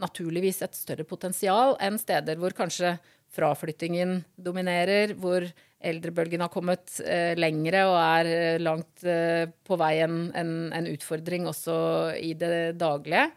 naturligvis 0.00 0.62
et 0.64 0.76
større 0.76 1.06
potensial 1.06 1.76
enn 1.82 1.98
steder 2.00 2.38
hvor 2.40 2.54
kanskje 2.56 2.96
fraflyttingen 3.30 4.20
dominerer, 4.40 5.14
hvor 5.18 5.44
eldrebølgen 5.80 6.42
har 6.44 6.50
kommet 6.52 6.96
eh, 7.04 7.32
lengre 7.38 7.84
og 7.88 7.96
er 8.00 8.58
langt 8.62 9.04
eh, 9.06 9.46
på 9.64 9.78
vei 9.80 9.94
en, 10.04 10.26
en, 10.36 10.50
en, 10.76 10.88
utfordring 10.90 11.46
også 11.48 11.76
i 12.18 12.34
det 12.38 12.76
daglige. 12.80 13.30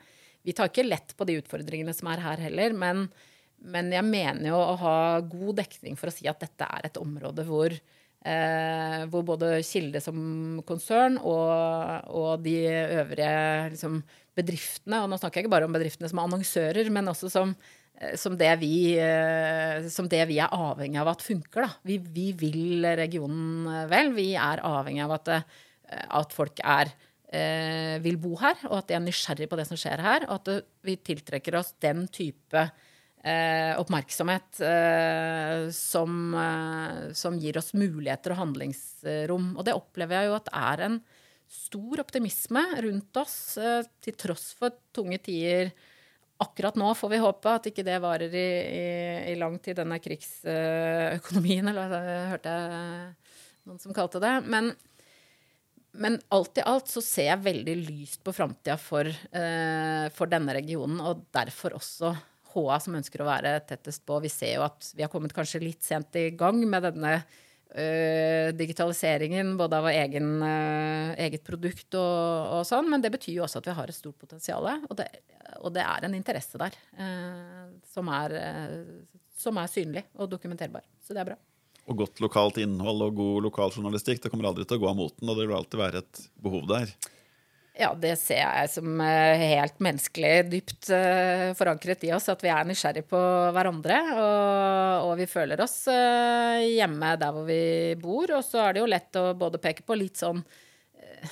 vi 0.44 0.56
tar 0.56 0.72
ikke 0.72 0.88
lett 0.88 1.14
på 1.16 1.28
de 1.30 1.38
utfordringene 1.40 1.94
som 1.96 2.10
er 2.12 2.24
her 2.26 2.42
heller. 2.50 2.74
Men, 2.76 3.06
men 3.62 3.94
jeg 3.94 4.04
mener 4.08 4.50
jo 4.50 4.60
å 4.60 4.76
ha 4.82 4.98
god 5.22 5.62
dekning 5.62 6.00
for 6.00 6.10
å 6.10 6.16
si 6.16 6.28
at 6.28 6.42
dette 6.44 6.68
er 6.68 6.90
et 6.90 7.00
område 7.00 7.46
hvor, 7.48 7.78
eh, 8.26 9.04
hvor 9.12 9.26
både 9.28 9.58
Kilde 9.68 10.02
som 10.04 10.18
konsern 10.68 11.20
og, 11.20 12.10
og 12.10 12.44
de 12.46 12.58
øvrige 12.72 13.70
liksom, 13.76 14.02
bedriftene, 14.38 15.04
og 15.04 15.12
nå 15.12 15.20
snakker 15.20 15.40
jeg 15.40 15.46
ikke 15.46 15.56
bare 15.56 15.70
om 15.70 15.76
bedriftene 15.76 16.10
som 16.12 16.22
er 16.22 16.30
annonsører, 16.30 16.92
men 16.94 17.12
også 17.12 17.32
som, 17.32 17.54
eh, 18.00 18.16
som, 18.20 18.38
det, 18.40 18.52
vi, 18.64 18.74
eh, 19.00 19.90
som 19.94 20.10
det 20.12 20.24
vi 20.32 20.40
er 20.44 20.54
avhengig 20.54 21.02
av 21.02 21.14
at 21.14 21.26
funker. 21.26 21.70
Vi, 21.88 22.00
vi 22.02 22.32
vil 22.38 22.88
regionen 23.00 23.88
vel. 23.92 24.14
Vi 24.18 24.32
er 24.40 24.64
avhengig 24.66 25.04
av 25.06 25.18
at, 25.20 25.36
eh, 25.38 26.08
at 26.22 26.34
folk 26.36 26.64
er 26.64 26.94
eh, 27.34 28.00
vil 28.04 28.18
bo 28.22 28.38
her, 28.42 28.58
og 28.70 28.80
at 28.80 28.90
de 28.90 28.98
er 28.98 29.06
nysgjerrig 29.06 29.50
på 29.52 29.60
det 29.60 29.68
som 29.70 29.80
skjer 29.80 30.04
her. 30.04 30.28
Og 30.30 30.42
at 30.42 30.72
vi 30.86 30.98
tiltrekker 31.02 31.60
oss 31.60 31.74
den 31.84 32.06
type 32.14 32.66
eh, 32.66 32.90
oppmerksomhet 33.24 34.60
eh, 34.68 35.70
som, 35.72 36.34
eh, 36.36 37.14
som, 37.16 37.38
gir 37.40 37.56
oss 37.58 37.72
muligheter 37.72 38.34
og 38.36 38.42
handlingsrom. 38.42 39.54
Og 39.56 39.64
det 39.64 39.78
opplever 39.78 40.20
jeg 40.20 40.32
jo 40.32 40.36
at 40.42 40.52
er 40.60 40.84
en 40.90 40.98
stor 41.54 42.02
optimisme 42.04 42.64
rundt 42.84 43.18
oss, 43.22 43.58
eh, 43.58 43.86
til 44.04 44.18
tross 44.20 44.52
for 44.58 44.76
tunge 44.96 45.20
tider. 45.24 45.72
Akkurat 46.44 46.76
nå 46.80 46.90
får 46.98 47.14
vi 47.14 47.22
håpe 47.24 47.52
at 47.52 47.70
ikke 47.70 47.86
det 47.86 48.00
varer 48.04 48.34
i, 48.34 48.48
i, 48.64 48.88
i 49.32 49.36
lang 49.40 49.60
tid, 49.64 49.78
denne 49.80 50.00
krigsøkonomien, 50.04 51.70
eller 51.72 51.94
hørte 52.34 52.56
jeg 52.58 53.14
noen 53.70 53.80
som 53.80 53.96
kalte 53.96 54.20
det. 54.24 54.34
Men, 54.50 54.74
men 55.94 56.20
alt 56.34 56.60
i 56.60 56.66
alt 56.68 56.92
så 56.92 57.04
ser 57.06 57.30
jeg 57.30 57.46
veldig 57.46 57.78
lyst 57.86 58.24
på 58.26 58.34
framtida 58.36 58.76
for, 58.82 59.08
eh, 59.08 60.10
for, 60.16 60.32
denne 60.32 60.58
regionen, 60.58 61.00
og 61.00 61.28
derfor 61.36 61.78
også 61.80 62.16
HA 62.54 62.80
som 62.84 62.98
ønsker 63.00 63.24
å 63.24 63.30
være 63.30 63.56
tettest 63.70 64.04
på. 64.08 64.20
Vi 64.24 64.32
ser 64.32 64.58
jo 64.58 64.66
at 64.66 64.92
vi 64.96 65.06
har 65.06 65.12
kommet 65.12 65.36
kanskje 65.36 65.64
litt 65.64 65.86
sent 65.86 66.16
i 66.20 66.30
gang 66.38 66.60
med 66.70 66.86
denne 66.88 67.14
uh, 67.20 68.50
digitaliseringen, 68.56 69.56
både 69.60 69.80
av 69.82 69.90
egen, 69.94 70.36
uh, 70.42 71.14
eget 71.22 71.46
produkt 71.48 71.98
og, 72.00 72.60
og, 72.60 72.68
sånn, 72.70 72.90
men 72.92 73.04
det 73.04 73.14
betyr 73.14 73.40
jo 73.40 73.48
også 73.48 73.64
at 73.64 73.72
vi 73.72 73.78
har 73.80 73.94
et 73.94 74.00
stort 74.00 74.20
potensial. 74.22 74.70
Og, 74.88 74.94
og 75.62 75.74
det, 75.74 75.86
er 75.86 76.10
en 76.10 76.20
interesse 76.20 76.62
der 76.62 76.78
uh, 77.00 77.66
som, 77.94 78.12
er, 78.14 78.38
som 79.38 79.58
er 79.62 79.74
synlig 79.74 80.06
og 80.18 80.32
dokumenterbar. 80.36 80.86
Så 81.04 81.16
det 81.16 81.26
er 81.26 81.34
bra 81.34 81.42
og 81.90 82.00
godt 82.00 82.22
lokalt 82.24 82.60
innhold 82.64 83.08
og 83.08 83.18
god 83.18 83.48
lokal 83.50 83.74
journalistikk 83.76 84.22
Det 84.24 84.32
kommer 84.32 84.48
aldri 84.50 84.64
til 84.68 84.80
å 84.80 84.84
gå 84.84 84.88
av 84.88 84.96
moten, 84.96 85.28
og 85.28 85.36
det 85.36 85.48
vil 85.48 85.58
alltid 85.58 85.82
være 85.82 86.04
et 86.04 86.22
behov 86.44 86.68
der. 86.70 86.94
Ja, 87.74 87.90
det 87.98 88.14
ser 88.22 88.38
jeg 88.38 88.70
som 88.70 89.00
eh, 89.02 89.44
helt 89.58 89.80
menneskelig, 89.82 90.34
dypt 90.52 90.92
uh, 90.94 91.56
forankret 91.58 92.04
i 92.06 92.12
oss. 92.14 92.30
At 92.30 92.44
vi 92.46 92.52
er 92.54 92.68
nysgjerrig 92.70 93.02
på 93.10 93.22
hverandre. 93.56 93.98
Og, 94.14 95.08
og 95.08 95.14
vi 95.18 95.26
føler 95.30 95.64
oss 95.64 95.80
uh, 95.90 96.62
hjemme 96.62 97.16
der 97.18 97.34
hvor 97.34 97.48
vi 97.50 97.64
bor. 97.98 98.36
Og 98.38 98.46
så 98.46 98.62
er 98.68 98.76
det 98.76 98.84
jo 98.84 98.92
lett 98.94 99.18
å 99.18 99.26
både 99.38 99.62
peke 99.64 99.86
på 99.88 99.98
litt 99.98 100.22
sånn 100.22 100.44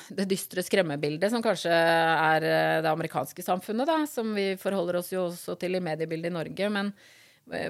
det 0.08 0.24
dystre 0.32 0.64
skremmebildet 0.64 1.34
som 1.34 1.44
kanskje 1.44 1.72
er 1.76 2.42
det 2.42 2.90
amerikanske 2.90 3.44
samfunnet, 3.44 3.90
da. 3.90 4.02
Som 4.10 4.34
vi 4.34 4.54
forholder 4.58 5.02
oss 5.02 5.12
jo 5.14 5.28
også 5.28 5.58
til 5.62 5.78
i 5.78 5.84
mediebildet 5.84 6.32
i 6.32 6.38
Norge. 6.40 6.70
men 6.74 6.94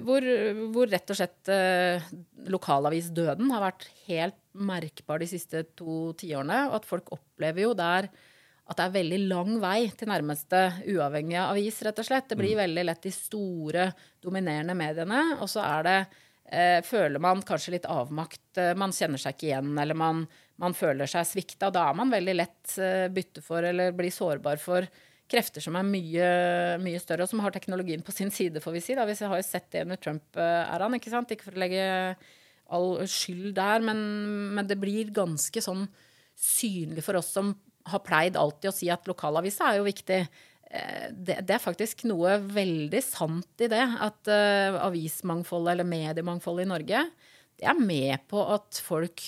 hvor, 0.06 0.26
hvor, 0.74 0.90
rett 0.92 1.10
og 1.10 1.18
slett 1.18 1.50
eh, 1.50 2.10
lokalavisdøden 2.52 3.50
har 3.54 3.64
vært 3.64 3.88
helt 4.06 4.38
merkbar 4.54 5.22
de 5.24 5.30
siste 5.32 5.64
to 5.80 6.12
tiårene. 6.20 6.68
Og 6.70 6.82
at 6.82 6.88
folk 6.90 7.10
opplever 7.16 7.66
jo 7.66 7.72
der 7.78 8.12
at 8.72 8.80
det 8.80 8.88
er 8.88 8.96
veldig 8.96 9.20
lang 9.28 9.56
vei 9.60 9.90
til 9.98 10.10
nærmeste 10.12 10.64
uavhengige 10.94 11.44
avis, 11.44 11.82
rett 11.84 12.00
og 12.00 12.08
slett. 12.08 12.30
Det 12.32 12.40
blir 12.40 12.56
mm. 12.56 12.62
veldig 12.62 12.86
lett 12.88 13.04
de 13.04 13.14
store, 13.14 13.88
dominerende 14.24 14.76
mediene. 14.80 15.22
Og 15.44 15.50
så 15.52 15.64
er 15.66 15.88
det 15.88 15.98
eh, 16.48 16.80
Føler 16.88 17.20
man 17.24 17.44
kanskje 17.48 17.76
litt 17.76 17.88
avmakt. 17.92 18.46
Eh, 18.56 18.74
man 18.80 18.96
kjenner 18.96 19.22
seg 19.22 19.36
ikke 19.36 19.50
igjen, 19.50 19.74
eller 19.84 19.98
man, 19.98 20.26
man 20.62 20.76
føler 20.78 21.10
seg 21.12 21.28
svikta. 21.28 21.72
Da 21.74 21.90
er 21.90 21.98
man 22.00 22.14
veldig 22.14 22.36
lett 22.38 22.76
eh, 22.80 23.08
bytte 23.12 23.44
for, 23.44 23.68
eller 23.68 23.96
blir 23.98 24.14
sårbar 24.14 24.62
for 24.62 24.88
krefter 25.32 25.64
som 25.64 25.78
er 25.80 25.88
mye, 25.88 26.30
mye, 26.84 27.00
større, 27.00 27.24
og 27.24 27.32
som 27.32 27.42
har 27.44 27.54
teknologien 27.56 28.04
på 28.04 28.14
sin 28.16 28.32
side, 28.36 28.60
får 28.64 28.76
vi 28.76 28.84
si. 28.84 28.96
Da. 29.00 29.08
Vi 29.08 29.16
har 29.20 29.40
jo 29.40 29.48
sett 29.48 29.70
det 29.72 29.86
under 29.86 30.00
Trump-æraen. 30.00 30.98
Ikke 31.00 31.14
sant? 31.14 31.32
Ikke 31.32 31.48
for 31.48 31.60
å 31.60 31.64
legge 31.64 31.88
all 32.72 32.94
skyld 33.10 33.52
der, 33.58 33.84
men, 33.84 34.00
men, 34.56 34.68
det 34.68 34.80
blir 34.80 35.12
ganske 35.16 35.64
sånn 35.64 35.86
synlig 36.40 37.04
for 37.06 37.20
oss 37.20 37.34
som 37.36 37.52
har 37.90 38.04
pleid 38.06 38.40
alltid 38.40 38.72
å 38.72 38.76
si 38.76 38.90
at 38.94 39.08
lokalavisa 39.10 39.72
er 39.72 39.82
jo 39.82 39.88
viktig. 39.88 40.22
Eh, 40.72 41.06
det, 41.12 41.42
det, 41.48 41.58
er 41.58 41.64
faktisk 41.64 42.06
noe 42.10 42.38
veldig 42.42 43.04
sant 43.06 43.66
i 43.66 43.70
det. 43.72 43.84
At 44.02 44.32
uh, 44.32 44.80
avismangfoldet 44.88 45.76
eller 45.76 45.92
mediemangfoldet 45.92 46.68
i 46.68 46.74
Norge 46.74 47.06
det 47.62 47.68
er 47.70 47.78
med 47.78 48.24
på 48.32 48.42
at 48.50 48.80
folk 48.82 49.22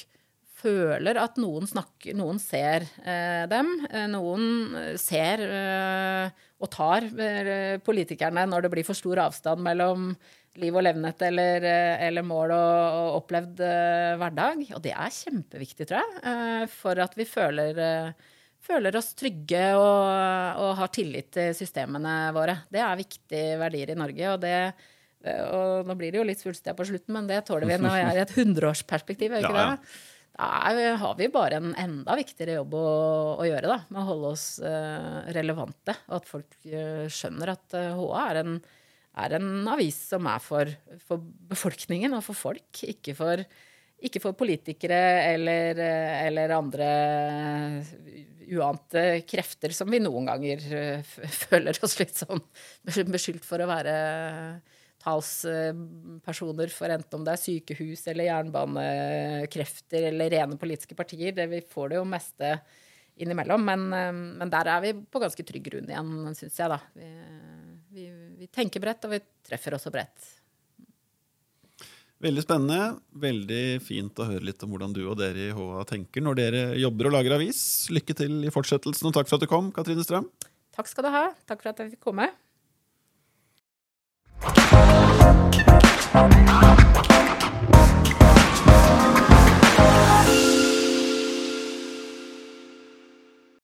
føler 0.64 1.20
at 1.20 1.36
noen, 1.38 1.68
snakker, 1.68 2.16
noen 2.18 2.40
ser 2.42 2.88
uh, 3.04 3.44
dem. 3.52 3.76
Eh, 3.92 4.08
noen 4.10 4.96
ser 5.02 5.44
uh, 5.44 6.44
og 6.64 6.72
tar 6.72 7.08
eh, 7.20 7.76
politikerne 7.84 8.46
når 8.48 8.66
det 8.66 8.72
blir 8.74 8.88
for 8.88 8.98
stor 8.98 9.26
avstand 9.26 9.64
mellom 9.66 10.12
liv 10.62 10.76
og 10.76 10.86
levnet 10.86 11.24
eller, 11.28 11.66
eh, 11.66 12.06
eller 12.08 12.26
mål 12.26 12.54
og, 12.56 13.00
og 13.00 13.18
opplevd 13.22 13.64
eh, 13.68 14.12
hverdag. 14.22 14.64
Og 14.78 14.84
det 14.86 14.94
er 14.96 15.18
kjempeviktig, 15.18 15.90
tror 15.90 16.04
jeg, 16.04 16.70
for 16.78 17.02
at 17.04 17.18
vi 17.20 17.28
føler, 17.28 17.82
føler 18.64 18.96
oss 18.96 19.12
trygge 19.20 19.64
og, 19.76 20.08
og, 20.64 20.72
har 20.80 20.92
tillit 20.96 21.32
til 21.36 21.54
systemene 21.58 22.32
våre. 22.36 22.62
Det 22.72 22.82
er 22.84 23.00
viktige 23.00 23.60
verdier 23.62 23.94
i 23.94 24.00
Norge. 24.00 24.34
og 24.34 24.44
det 24.44 24.58
og 25.24 25.88
nå 25.88 25.96
blir 25.96 26.12
det 26.12 26.20
jo 26.20 26.26
litt 26.28 26.42
svulstig 26.42 26.74
på 26.76 26.86
slutten, 26.88 27.16
men 27.16 27.30
det 27.30 27.46
tåler 27.48 27.70
vi 27.70 27.78
når 27.80 27.94
vi 27.96 28.02
er 28.04 28.18
i 28.18 28.24
et 28.26 28.36
hundreårsperspektiv. 28.40 29.38
ja, 29.40 29.40
ja. 29.48 29.68
da 30.36 30.96
har 31.00 31.16
vi 31.20 31.30
bare 31.32 31.62
en 31.62 31.76
enda 31.80 32.18
viktigere 32.20 32.58
jobb 32.58 32.76
å, 32.76 32.88
å 33.40 33.48
gjøre 33.48 33.70
da, 33.70 33.78
med 33.88 34.02
å 34.02 34.08
holde 34.10 34.32
oss 34.34 34.48
uh, 34.64 35.24
relevante. 35.36 35.96
Og 36.10 36.18
at 36.20 36.28
folk 36.30 36.58
uh, 36.68 37.06
skjønner 37.08 37.54
at 37.54 37.78
uh, 37.78 37.94
HA 38.00 38.24
er 38.26 38.42
en, 38.42 38.58
er 39.24 39.38
en, 39.40 39.52
avis 39.72 40.00
som 40.12 40.28
er 40.28 40.44
for, 40.44 40.74
for, 41.06 41.24
befolkningen 41.54 42.18
og 42.18 42.26
for 42.28 42.40
folk. 42.50 42.84
Ikke 42.84 43.16
for, 43.16 43.46
ikke 44.04 44.22
for 44.24 44.38
politikere 44.38 45.00
eller, 45.32 45.80
eller, 46.28 46.54
andre 46.56 46.88
uante 48.54 49.24
krefter 49.28 49.72
som 49.74 49.88
vi 49.92 50.02
noen 50.04 50.28
ganger 50.28 50.64
føler 51.46 51.80
oss 51.86 51.96
litt 52.02 52.18
sånn 52.20 52.42
beskyldt 52.84 53.48
for 53.48 53.64
å 53.64 53.70
være 53.70 53.96
talspersoner 55.04 56.72
for 56.72 56.94
enten 56.94 57.20
om 57.20 57.26
det 57.26 57.36
er 57.36 57.42
sykehus 57.42 58.06
eller 58.12 58.30
jernbanekrefter 58.30 60.08
eller 60.10 60.32
rene 60.32 60.60
politiske 60.60 60.96
partier. 60.96 61.36
Det, 61.36 61.48
vi 61.52 61.60
får 61.68 61.92
det 61.92 62.00
jo 62.00 62.06
meste 62.08 62.54
innimellom. 63.16 63.66
Men, 63.66 63.88
eh, 63.94 64.14
men 64.14 64.54
der 64.54 64.72
er 64.72 64.86
vi 64.86 64.94
på 64.94 65.22
ganske 65.24 65.46
trygg 65.48 65.68
grunn 65.68 65.92
igjen, 65.92 66.14
syns 66.38 66.60
jeg, 66.60 66.72
da. 66.72 66.80
Vi, 66.96 67.10
vi, 67.94 68.08
vi, 68.40 68.50
tenker 68.52 68.84
bredt, 68.84 69.06
og 69.08 69.16
vi 69.16 69.22
treffer 69.50 69.78
også 69.78 69.92
bredt. 69.94 70.32
Veldig 72.24 72.44
spennende. 72.46 73.02
Veldig 73.20 73.64
fint 73.84 74.20
å 74.24 74.28
høre 74.30 74.48
litt 74.48 74.64
om 74.64 74.72
hvordan 74.72 74.94
du 74.96 75.02
og 75.04 75.18
dere 75.20 75.50
i 75.50 75.56
HA 75.56 75.84
tenker 75.90 76.24
når 76.24 76.40
dere 76.40 76.62
jobber 76.80 77.10
og 77.10 77.18
lager 77.18 77.36
avis. 77.36 77.60
Lykke 77.92 78.16
til 78.16 78.38
i 78.48 78.54
fortsettelsen, 78.54 79.10
og 79.10 79.18
takk 79.18 79.28
for 79.28 79.36
at 79.40 79.44
du 79.44 79.52
kom, 79.52 79.74
Katrine 79.76 80.06
Strøm. 80.08 80.30
Takk 80.74 80.88
skal 80.90 81.10
du 81.10 81.12
ha. 81.14 81.26
Takk 81.50 81.66
for 81.66 81.74
at 81.74 81.84
jeg 81.84 81.98
fikk 81.98 82.08
komme. 82.08 82.32